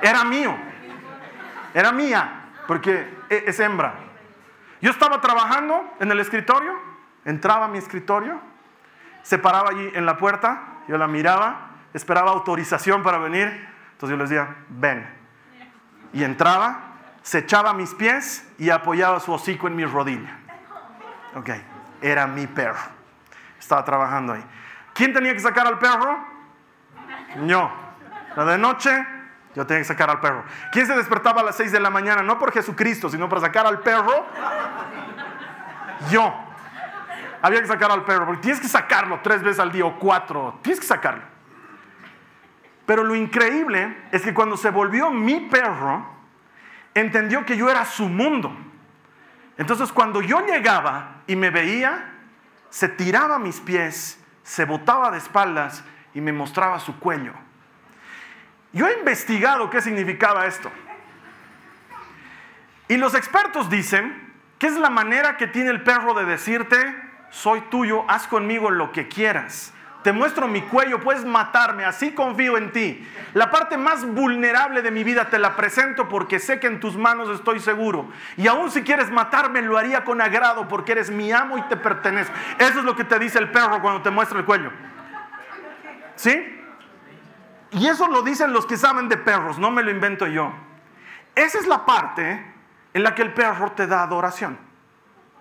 [0.02, 0.54] era mío,
[1.72, 3.94] era mía porque e, es hembra.
[4.80, 6.72] Yo estaba trabajando en el escritorio,
[7.24, 8.40] entraba a mi escritorio,
[9.22, 13.48] se paraba allí en la puerta, yo la miraba, esperaba autorización para venir,
[13.92, 15.08] entonces yo le decía, ven.
[16.12, 16.80] Y entraba,
[17.22, 20.38] se echaba a mis pies y apoyaba su hocico en mi rodilla.
[21.34, 21.50] Ok,
[22.00, 22.78] era mi perro.
[23.58, 24.44] Estaba trabajando ahí.
[24.94, 26.18] ¿Quién tenía que sacar al perro?
[27.46, 27.70] Yo.
[28.36, 29.06] La de noche,
[29.56, 30.44] yo tenía que sacar al perro.
[30.70, 32.22] ¿Quién se despertaba a las 6 de la mañana?
[32.22, 34.26] No por Jesucristo, sino para sacar al perro.
[36.10, 36.32] Yo.
[37.40, 40.58] Había que sacar al perro, porque tienes que sacarlo tres veces al día o cuatro.
[40.60, 41.22] Tienes que sacarlo.
[42.84, 46.06] Pero lo increíble es que cuando se volvió mi perro,
[46.92, 48.54] entendió que yo era su mundo.
[49.56, 52.12] Entonces cuando yo llegaba y me veía,
[52.68, 57.32] se tiraba a mis pies, se botaba de espaldas y me mostraba su cuello.
[58.76, 60.70] Yo he investigado qué significaba esto.
[62.88, 66.76] Y los expertos dicen que es la manera que tiene el perro de decirte,
[67.30, 69.72] soy tuyo, haz conmigo lo que quieras.
[70.02, 73.08] Te muestro mi cuello, puedes matarme, así confío en ti.
[73.32, 76.98] La parte más vulnerable de mi vida te la presento porque sé que en tus
[76.98, 78.10] manos estoy seguro.
[78.36, 81.78] Y aún si quieres matarme, lo haría con agrado porque eres mi amo y te
[81.78, 82.34] pertenezco.
[82.58, 84.70] Eso es lo que te dice el perro cuando te muestra el cuello.
[86.14, 86.56] ¿Sí?
[87.70, 90.52] Y eso lo dicen los que saben de perros, no me lo invento yo.
[91.34, 92.44] Esa es la parte
[92.94, 94.58] en la que el perro te da adoración.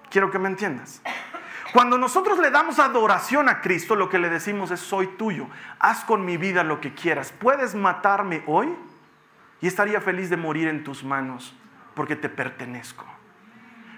[0.10, 1.02] Quiero que me entiendas.
[1.74, 5.48] Cuando nosotros le damos adoración a Cristo, lo que le decimos es, soy tuyo,
[5.80, 7.34] haz con mi vida lo que quieras.
[7.38, 8.74] Puedes matarme hoy
[9.62, 11.56] y estaría feliz de morir en tus manos
[11.94, 13.06] porque te pertenezco.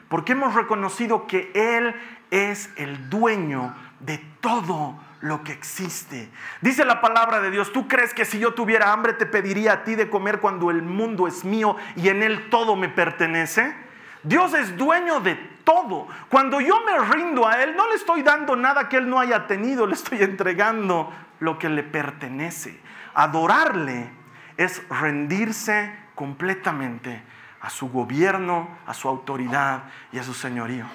[0.10, 1.94] Porque hemos reconocido que Él
[2.32, 6.30] es el dueño de todo lo que existe.
[6.62, 9.84] Dice la palabra de Dios, ¿tú crees que si yo tuviera hambre te pediría a
[9.84, 13.76] ti de comer cuando el mundo es mío y en Él todo me pertenece?
[14.24, 16.08] Dios es dueño de todo.
[16.30, 19.48] Cuando yo me rindo a Él, no le estoy dando nada que Él no haya
[19.48, 22.80] tenido, le estoy entregando lo que le pertenece.
[23.14, 24.10] Adorarle
[24.58, 27.22] es rendirse completamente
[27.62, 30.86] a su gobierno, a su autoridad y a su señorío.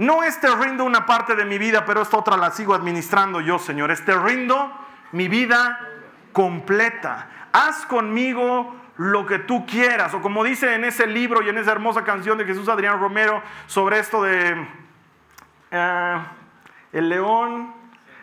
[0.00, 3.42] No es te rindo una parte de mi vida, pero esta otra la sigo administrando
[3.42, 3.90] yo, Señor.
[3.90, 4.72] Es te rindo
[5.12, 5.78] mi vida
[6.32, 7.28] completa.
[7.52, 10.14] Haz conmigo lo que tú quieras.
[10.14, 13.42] O como dice en ese libro y en esa hermosa canción de Jesús Adrián Romero
[13.66, 14.66] sobre esto de
[15.70, 16.18] eh,
[16.94, 17.74] el león,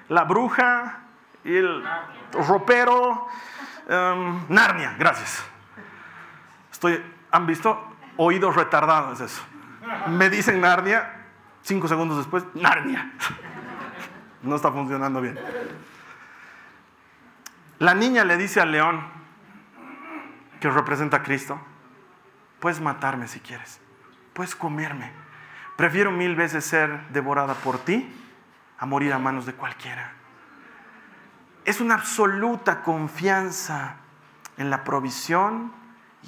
[0.10, 1.02] la bruja
[1.44, 1.84] y el
[2.48, 3.28] ropero.
[3.88, 5.46] Em, Narnia, gracias.
[6.72, 7.80] Estoy, ¿Han visto?
[8.16, 9.44] Oídos retardados, es eso.
[10.08, 11.17] Me dicen Narnia,
[11.68, 13.12] cinco segundos después, Narnia.
[14.42, 15.38] No está funcionando bien.
[17.80, 19.02] La niña le dice al león,
[20.62, 21.60] que representa a Cristo,
[22.60, 23.82] puedes matarme si quieres,
[24.34, 25.12] puedes comerme.
[25.76, 28.10] Prefiero mil veces ser devorada por ti
[28.80, 30.14] a morir a manos de cualquiera.
[31.66, 33.98] Es una absoluta confianza
[34.56, 35.74] en la provisión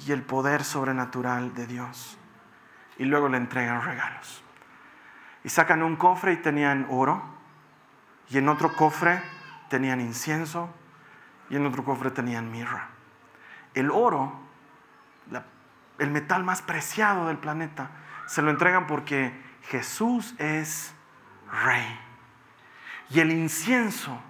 [0.06, 2.18] y el poder sobrenatural de Dios.
[2.98, 4.44] Y luego le entregan regalos.
[5.44, 7.22] Y sacan un cofre y tenían oro,
[8.28, 9.22] y en otro cofre
[9.68, 10.70] tenían incienso,
[11.48, 12.88] y en otro cofre tenían mirra.
[13.74, 14.32] El oro,
[15.98, 17.90] el metal más preciado del planeta,
[18.26, 19.32] se lo entregan porque
[19.68, 20.94] Jesús es
[21.64, 21.98] rey.
[23.10, 24.20] Y el incienso,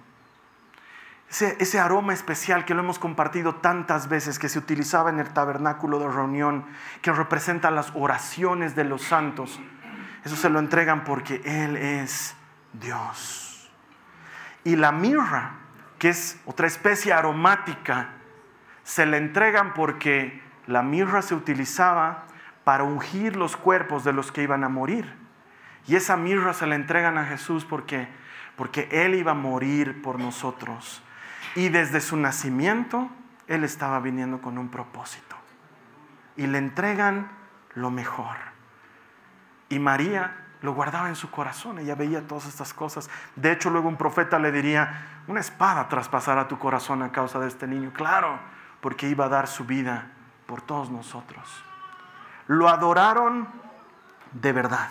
[1.29, 5.99] ese, aroma especial que lo hemos compartido tantas veces, que se utilizaba en el tabernáculo
[5.99, 6.65] de reunión,
[7.01, 9.59] que representa las oraciones de los santos,
[10.23, 12.35] eso se lo entregan porque Él es
[12.73, 13.69] Dios.
[14.63, 15.53] Y la mirra,
[15.97, 18.09] que es otra especie aromática,
[18.83, 22.25] se le entregan porque la mirra se utilizaba
[22.63, 25.15] para ungir los cuerpos de los que iban a morir.
[25.87, 28.07] Y esa mirra se la entregan a Jesús porque,
[28.55, 31.01] porque Él iba a morir por nosotros.
[31.55, 33.09] Y desde su nacimiento,
[33.47, 35.35] Él estaba viniendo con un propósito.
[36.37, 37.31] Y le entregan
[37.73, 38.50] lo mejor.
[39.71, 43.09] Y María lo guardaba en su corazón, ella veía todas estas cosas.
[43.37, 47.47] De hecho, luego un profeta le diría, una espada traspasará tu corazón a causa de
[47.47, 47.91] este niño.
[47.93, 48.37] Claro,
[48.81, 50.11] porque iba a dar su vida
[50.45, 51.63] por todos nosotros.
[52.47, 53.47] Lo adoraron
[54.33, 54.89] de verdad.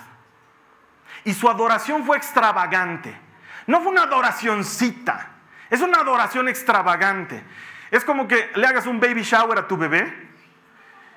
[1.25, 3.15] Y su adoración fue extravagante.
[3.67, 5.29] No fue una adoracioncita,
[5.69, 7.45] es una adoración extravagante.
[7.91, 10.30] Es como que le hagas un baby shower a tu bebé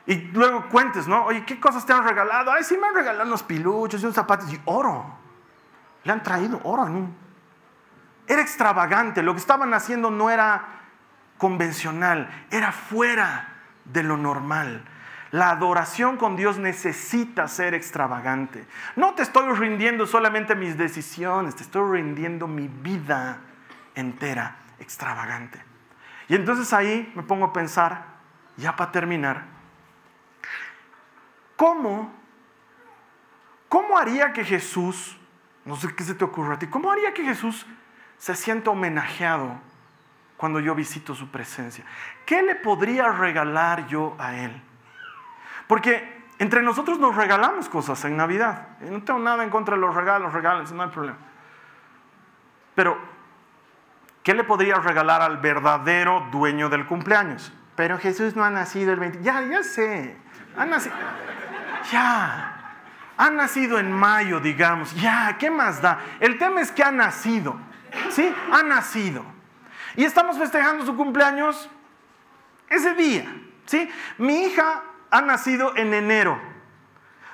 [0.06, 1.26] y luego cuentes, ¿no?
[1.26, 2.52] Oye, ¿qué cosas te han regalado?
[2.52, 5.06] Ay, sí me han regalado unos piluchos y unos zapatos y oro.
[6.04, 6.88] Le han traído oro.
[8.28, 9.24] Era extravagante.
[9.24, 10.66] Lo que estaban haciendo no era
[11.38, 13.54] convencional, era fuera
[13.86, 14.84] de lo normal.
[15.32, 18.68] La adoración con Dios necesita ser extravagante.
[18.96, 23.40] No te estoy rindiendo solamente mis decisiones, te estoy rindiendo mi vida
[23.96, 25.60] entera, extravagante.
[26.28, 28.06] Y entonces ahí me pongo a pensar,
[28.58, 29.53] ya para terminar,
[31.64, 32.12] ¿cómo,
[33.70, 35.18] cómo haría que Jesús,
[35.64, 37.66] no sé qué se te ocurre a ti, cómo haría que Jesús
[38.18, 39.62] se sienta homenajeado
[40.36, 41.86] cuando yo visito su presencia?
[42.26, 44.62] ¿Qué le podría regalar yo a Él?
[45.66, 48.68] Porque entre nosotros nos regalamos cosas en Navidad.
[48.82, 51.18] no tengo nada en contra de los regalos, regalos, no hay problema.
[52.76, 52.98] Pero,
[54.22, 57.54] ¿qué le podría regalar al verdadero dueño del cumpleaños?
[57.78, 59.24] Pero Jesús no ha nacido el 20.
[59.24, 60.18] Ya, ya sé.
[60.58, 60.94] Ha nacido.
[61.92, 62.60] Ya.
[63.16, 64.94] Ha nacido en mayo, digamos.
[64.96, 66.00] Ya, ¿qué más da?
[66.20, 67.56] El tema es que ha nacido.
[68.10, 68.34] ¿Sí?
[68.52, 69.24] Ha nacido.
[69.96, 71.70] Y estamos festejando su cumpleaños
[72.70, 73.26] ese día.
[73.66, 73.90] ¿sí?
[74.18, 76.40] Mi hija ha nacido en enero.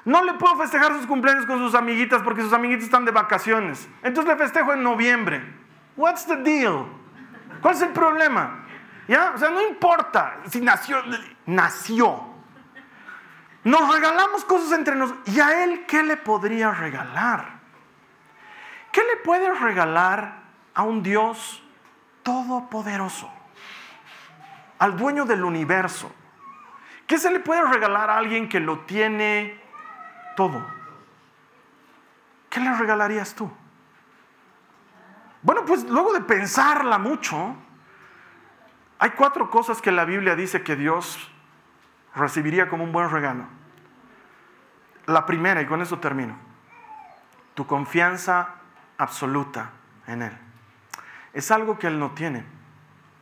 [0.06, 3.88] No le puedo festejar sus cumpleaños con sus amiguitas porque sus amiguitas están de vacaciones.
[4.04, 5.42] Entonces le festejo en noviembre.
[5.96, 6.86] What's the deal?
[7.62, 8.66] ¿Cuál es el problema?
[9.08, 9.34] ¿Ya?
[9.36, 11.02] O sea, no importa si nació,
[11.46, 12.29] nació.
[13.70, 15.28] Nos regalamos cosas entre nosotros.
[15.28, 17.60] ¿Y a él qué le podría regalar?
[18.92, 20.42] ¿Qué le puede regalar
[20.74, 21.62] a un Dios
[22.24, 23.30] todopoderoso,
[24.80, 26.12] al dueño del universo,
[27.10, 29.60] ¿Qué se le puede regalar a alguien que lo tiene
[30.36, 30.64] todo?
[32.52, 33.50] ¿Qué le regalarías tú?
[35.42, 37.56] Bueno, pues luego de pensarla mucho,
[39.00, 41.32] hay cuatro cosas que la Biblia dice que Dios
[42.14, 43.59] recibiría como un buen regalo.
[45.10, 46.38] La primera, y con eso termino,
[47.56, 48.50] tu confianza
[48.96, 49.72] absoluta
[50.06, 50.38] en Él.
[51.34, 52.46] Es algo que Él no tiene,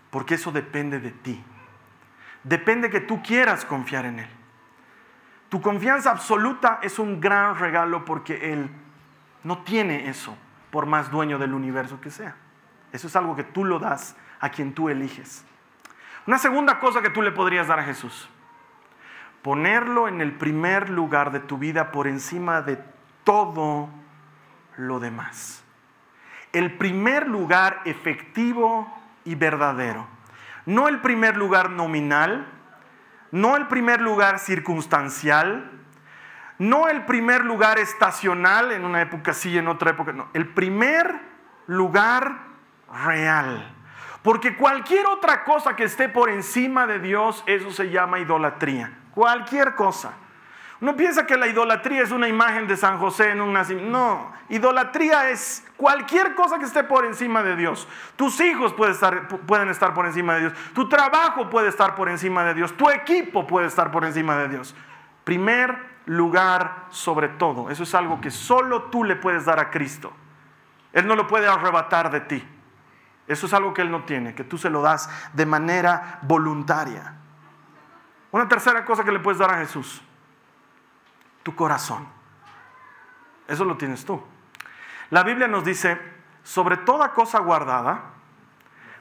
[0.09, 1.41] porque eso depende de ti.
[2.43, 4.27] Depende que tú quieras confiar en Él.
[5.47, 8.69] Tu confianza absoluta es un gran regalo porque Él
[9.45, 10.37] no tiene eso,
[10.71, 12.35] por más dueño del universo que sea.
[12.91, 15.45] Eso es algo que tú lo das a quien tú eliges.
[16.25, 18.27] Una segunda cosa que tú le podrías dar a Jesús
[19.47, 22.83] ponerlo en el primer lugar de tu vida por encima de
[23.23, 23.87] todo
[24.75, 25.63] lo demás.
[26.51, 28.93] El primer lugar efectivo
[29.23, 30.05] y verdadero.
[30.65, 32.45] No el primer lugar nominal,
[33.31, 35.71] no el primer lugar circunstancial,
[36.59, 40.27] no el primer lugar estacional, en una época sí en otra época no.
[40.33, 41.21] El primer
[41.67, 42.39] lugar
[43.05, 43.73] real.
[44.23, 49.73] Porque cualquier otra cosa que esté por encima de Dios, eso se llama idolatría cualquier
[49.73, 50.11] cosa.
[50.79, 53.89] Uno piensa que la idolatría es una imagen de San José en un nacimiento.
[53.89, 57.87] No, idolatría es cualquier cosa que esté por encima de Dios.
[58.15, 60.53] Tus hijos pueden estar, pueden estar por encima de Dios.
[60.75, 62.77] Tu trabajo puede estar por encima de Dios.
[62.77, 64.75] Tu equipo puede estar por encima de Dios.
[65.23, 67.71] Primer lugar sobre todo.
[67.71, 70.13] Eso es algo que solo tú le puedes dar a Cristo.
[70.93, 72.47] Él no lo puede arrebatar de ti.
[73.25, 77.15] Eso es algo que Él no tiene, que tú se lo das de manera voluntaria.
[78.31, 80.01] Una tercera cosa que le puedes dar a Jesús,
[81.43, 82.07] tu corazón.
[83.47, 84.21] Eso lo tienes tú.
[85.09, 85.99] La Biblia nos dice,
[86.43, 88.01] sobre toda cosa guardada,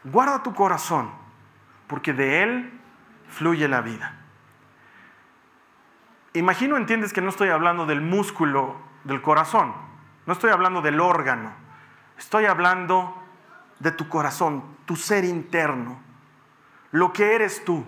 [0.04, 1.10] guarda tu corazón,
[1.88, 2.80] porque de él
[3.28, 4.14] fluye la vida.
[6.32, 9.74] Imagino, entiendes que no estoy hablando del músculo del corazón,
[10.26, 11.52] no estoy hablando del órgano,
[12.18, 13.20] estoy hablando
[13.80, 15.98] de tu corazón, tu ser interno,
[16.92, 17.84] lo que eres tú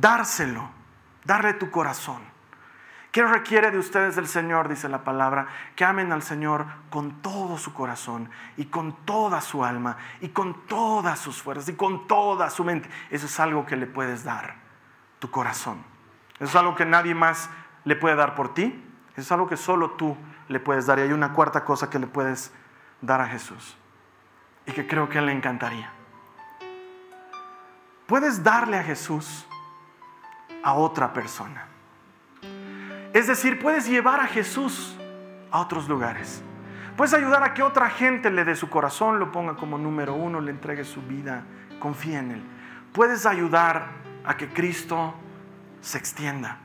[0.00, 0.70] dárselo,
[1.24, 2.32] darle tu corazón.
[3.12, 4.68] ¿Qué requiere de ustedes el Señor?
[4.68, 9.66] Dice la palabra, que amen al Señor con todo su corazón y con toda su
[9.66, 12.88] alma y con todas sus fuerzas y con toda su mente.
[13.10, 14.54] Eso es algo que le puedes dar,
[15.18, 15.84] tu corazón.
[16.36, 17.50] Eso es algo que nadie más
[17.84, 18.82] le puede dar por ti.
[19.12, 20.16] Eso es algo que solo tú
[20.48, 20.98] le puedes dar.
[20.98, 22.50] Y hay una cuarta cosa que le puedes
[23.02, 23.76] dar a Jesús
[24.64, 25.92] y que creo que le encantaría.
[28.06, 29.46] Puedes darle a Jesús
[30.62, 31.66] a otra persona.
[33.12, 34.96] Es decir, puedes llevar a Jesús
[35.50, 36.42] a otros lugares.
[36.96, 40.40] Puedes ayudar a que otra gente le dé su corazón, lo ponga como número uno,
[40.40, 41.44] le entregue su vida,
[41.78, 42.42] confíe en Él.
[42.92, 43.88] Puedes ayudar
[44.24, 45.14] a que Cristo
[45.80, 46.58] se extienda.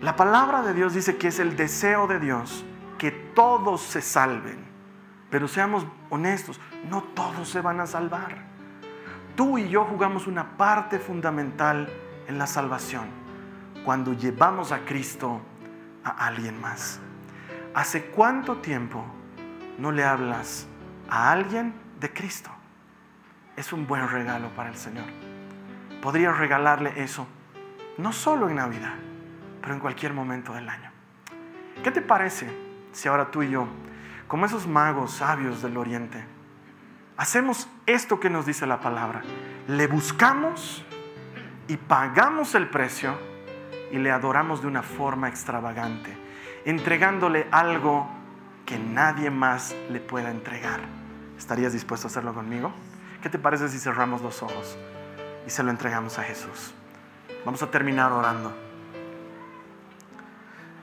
[0.00, 2.64] La palabra de Dios dice que es el deseo de Dios
[2.98, 4.64] que todos se salven.
[5.30, 8.36] Pero seamos honestos, no todos se van a salvar.
[9.36, 11.88] Tú y yo jugamos una parte fundamental
[12.28, 13.24] en la salvación
[13.84, 15.40] cuando llevamos a Cristo
[16.04, 17.00] a alguien más.
[17.74, 19.04] ¿Hace cuánto tiempo
[19.78, 20.66] no le hablas
[21.08, 22.50] a alguien de Cristo?
[23.56, 25.04] Es un buen regalo para el Señor.
[26.02, 27.26] Podrías regalarle eso,
[27.98, 28.94] no solo en Navidad,
[29.60, 30.90] pero en cualquier momento del año.
[31.82, 32.48] ¿Qué te parece
[32.92, 33.66] si ahora tú y yo,
[34.28, 36.24] como esos magos sabios del Oriente,
[37.16, 39.22] hacemos esto que nos dice la palabra?
[39.68, 40.84] Le buscamos
[41.68, 43.16] y pagamos el precio
[43.90, 46.16] y le adoramos de una forma extravagante,
[46.64, 48.08] entregándole algo
[48.66, 50.80] que nadie más le pueda entregar.
[51.38, 52.72] ¿Estarías dispuesto a hacerlo conmigo?
[53.22, 54.76] ¿Qué te parece si cerramos los ojos
[55.46, 56.74] y se lo entregamos a Jesús?
[57.44, 58.54] Vamos a terminar orando.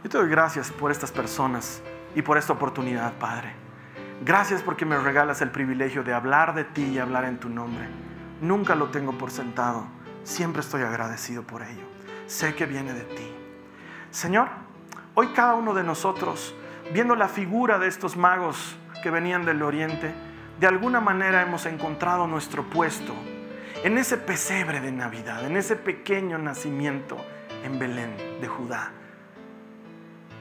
[0.04, 1.82] Yo te doy gracias por estas personas
[2.16, 3.54] y por esta oportunidad, Padre.
[4.24, 7.88] Gracias porque me regalas el privilegio de hablar de ti y hablar en tu nombre.
[8.42, 9.86] Nunca lo tengo por sentado
[10.24, 11.84] Siempre estoy agradecido por ello.
[12.28, 13.32] Sé que viene de ti.
[14.12, 14.50] Señor,
[15.16, 16.56] hoy cada uno de nosotros,
[16.94, 20.14] viendo la figura de estos magos que venían del oriente,
[20.60, 23.14] de alguna manera hemos encontrado nuestro puesto
[23.84, 27.18] en ese pesebre de Navidad, en ese pequeño nacimiento
[27.64, 28.92] en Belén de Judá.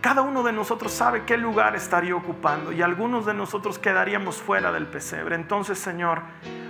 [0.01, 4.73] Cada uno de nosotros sabe qué lugar estaría ocupando y algunos de nosotros quedaríamos fuera
[4.73, 5.35] del pesebre.
[5.37, 6.23] Entonces, Señor,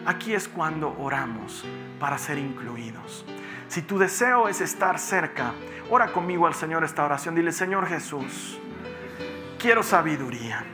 [0.06, 1.64] aquí es cuando oramos
[1.98, 3.24] para ser incluidos.
[3.68, 5.52] Si tu deseo es estar cerca,
[5.90, 7.34] ora conmigo al Señor esta oración.
[7.34, 8.58] Dile, Señor Jesús,
[9.58, 10.64] quiero sabiduría.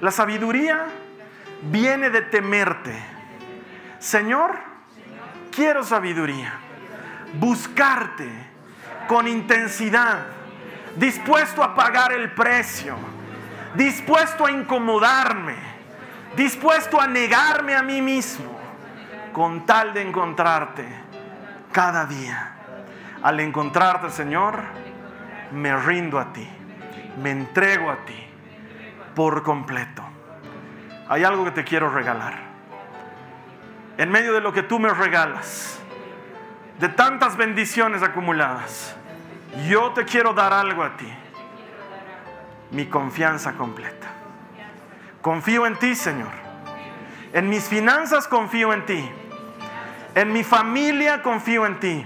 [0.00, 0.86] La sabiduría
[1.62, 2.94] viene de temerte.
[3.98, 4.52] Señor,
[5.50, 6.52] quiero sabiduría.
[7.34, 8.30] buscarte
[9.06, 10.26] con intensidad,
[10.96, 12.96] dispuesto a pagar el precio,
[13.74, 15.56] dispuesto a incomodarme,
[16.38, 18.56] dispuesto a negarme a mí mismo,
[19.32, 20.86] con tal de encontrarte
[21.72, 22.54] cada día.
[23.22, 24.62] Al encontrarte, Señor,
[25.50, 26.48] me rindo a ti,
[27.20, 28.24] me entrego a ti
[29.16, 30.04] por completo.
[31.08, 32.38] Hay algo que te quiero regalar.
[33.96, 35.80] En medio de lo que tú me regalas,
[36.78, 38.94] de tantas bendiciones acumuladas,
[39.68, 41.12] yo te quiero dar algo a ti.
[42.70, 44.17] Mi confianza completa.
[45.28, 46.32] Confío en ti, Señor.
[47.34, 49.10] En mis finanzas confío en ti.
[50.14, 52.02] En mi familia confío en ti.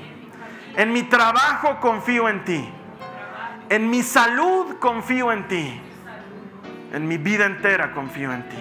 [0.75, 2.69] En mi trabajo confío en ti.
[3.69, 5.81] En mi salud confío en ti.
[6.93, 8.59] En mi vida entera confío en ti.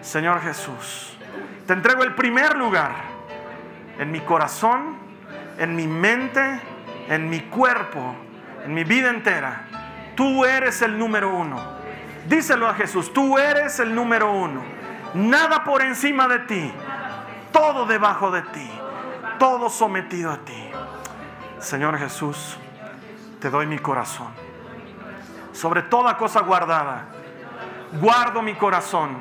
[0.00, 1.18] Señor Jesús,
[1.66, 2.92] te entrego el primer lugar
[3.98, 4.96] en mi corazón,
[5.58, 6.60] en mi mente,
[7.08, 8.14] en mi cuerpo,
[8.64, 9.66] en mi vida entera.
[10.14, 11.84] Tú eres el número uno.
[12.28, 14.62] Díselo a Jesús, tú eres el número uno.
[15.14, 16.72] Nada por encima de ti,
[17.52, 18.70] todo debajo de ti,
[19.38, 20.70] todo sometido a ti.
[21.58, 22.58] Señor Jesús,
[23.40, 24.28] te doy mi corazón.
[25.52, 27.06] Sobre toda cosa guardada,
[27.92, 29.16] guardo mi corazón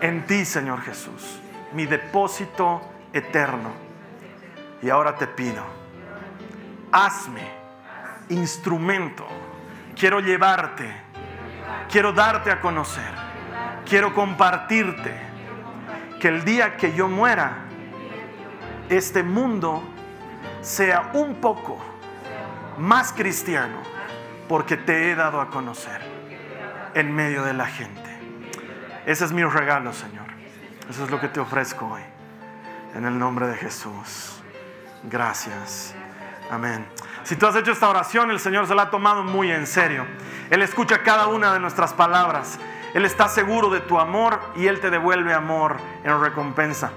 [0.00, 1.40] en ti, Señor Jesús,
[1.72, 2.82] mi depósito
[3.12, 3.70] eterno.
[4.82, 5.64] Y ahora te pido,
[6.92, 7.50] hazme
[8.28, 9.26] instrumento.
[9.98, 11.05] Quiero llevarte,
[11.90, 13.10] quiero darte a conocer,
[13.88, 15.26] quiero compartirte.
[16.20, 17.58] Que el día que yo muera,
[18.88, 19.82] este mundo
[20.62, 21.78] sea un poco
[22.78, 23.76] más cristiano
[24.48, 26.00] porque te he dado a conocer
[26.94, 28.00] en medio de la gente.
[29.04, 30.26] Ese es mi regalo, Señor.
[30.88, 32.02] Eso es lo que te ofrezco hoy.
[32.94, 34.42] En el nombre de Jesús.
[35.04, 35.94] Gracias.
[36.50, 36.86] Amén.
[37.24, 40.06] Si tú has hecho esta oración, el Señor se la ha tomado muy en serio.
[40.50, 42.58] Él escucha cada una de nuestras palabras.
[42.94, 46.92] Él está seguro de tu amor y Él te devuelve amor en recompensa.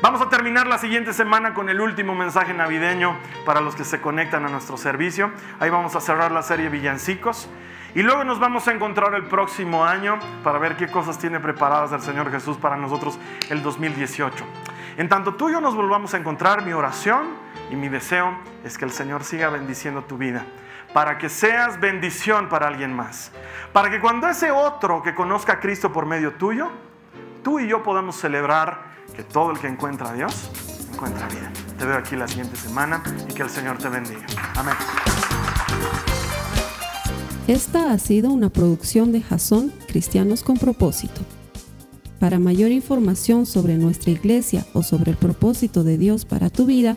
[0.00, 4.00] Vamos a terminar la siguiente semana con el último mensaje navideño para los que se
[4.00, 5.30] conectan a nuestro servicio.
[5.60, 7.48] Ahí vamos a cerrar la serie Villancicos.
[7.94, 11.92] Y luego nos vamos a encontrar el próximo año para ver qué cosas tiene preparadas
[11.92, 13.18] el Señor Jesús para nosotros
[13.50, 14.44] el 2018.
[14.96, 18.78] En tanto tú y yo nos volvamos a encontrar, mi oración y mi deseo es
[18.78, 20.44] que el Señor siga bendiciendo tu vida,
[20.92, 23.32] para que seas bendición para alguien más,
[23.72, 26.70] para que cuando ese otro que conozca a Cristo por medio tuyo,
[27.42, 30.50] tú y yo podamos celebrar que todo el que encuentra a Dios
[30.92, 31.52] encuentra vida.
[31.78, 34.26] Te veo aquí la siguiente semana y que el Señor te bendiga.
[34.54, 34.74] Amén.
[37.48, 41.22] Esta ha sido una producción de Jason Cristianos con Propósito.
[42.20, 46.96] Para mayor información sobre nuestra iglesia o sobre el propósito de Dios para tu vida,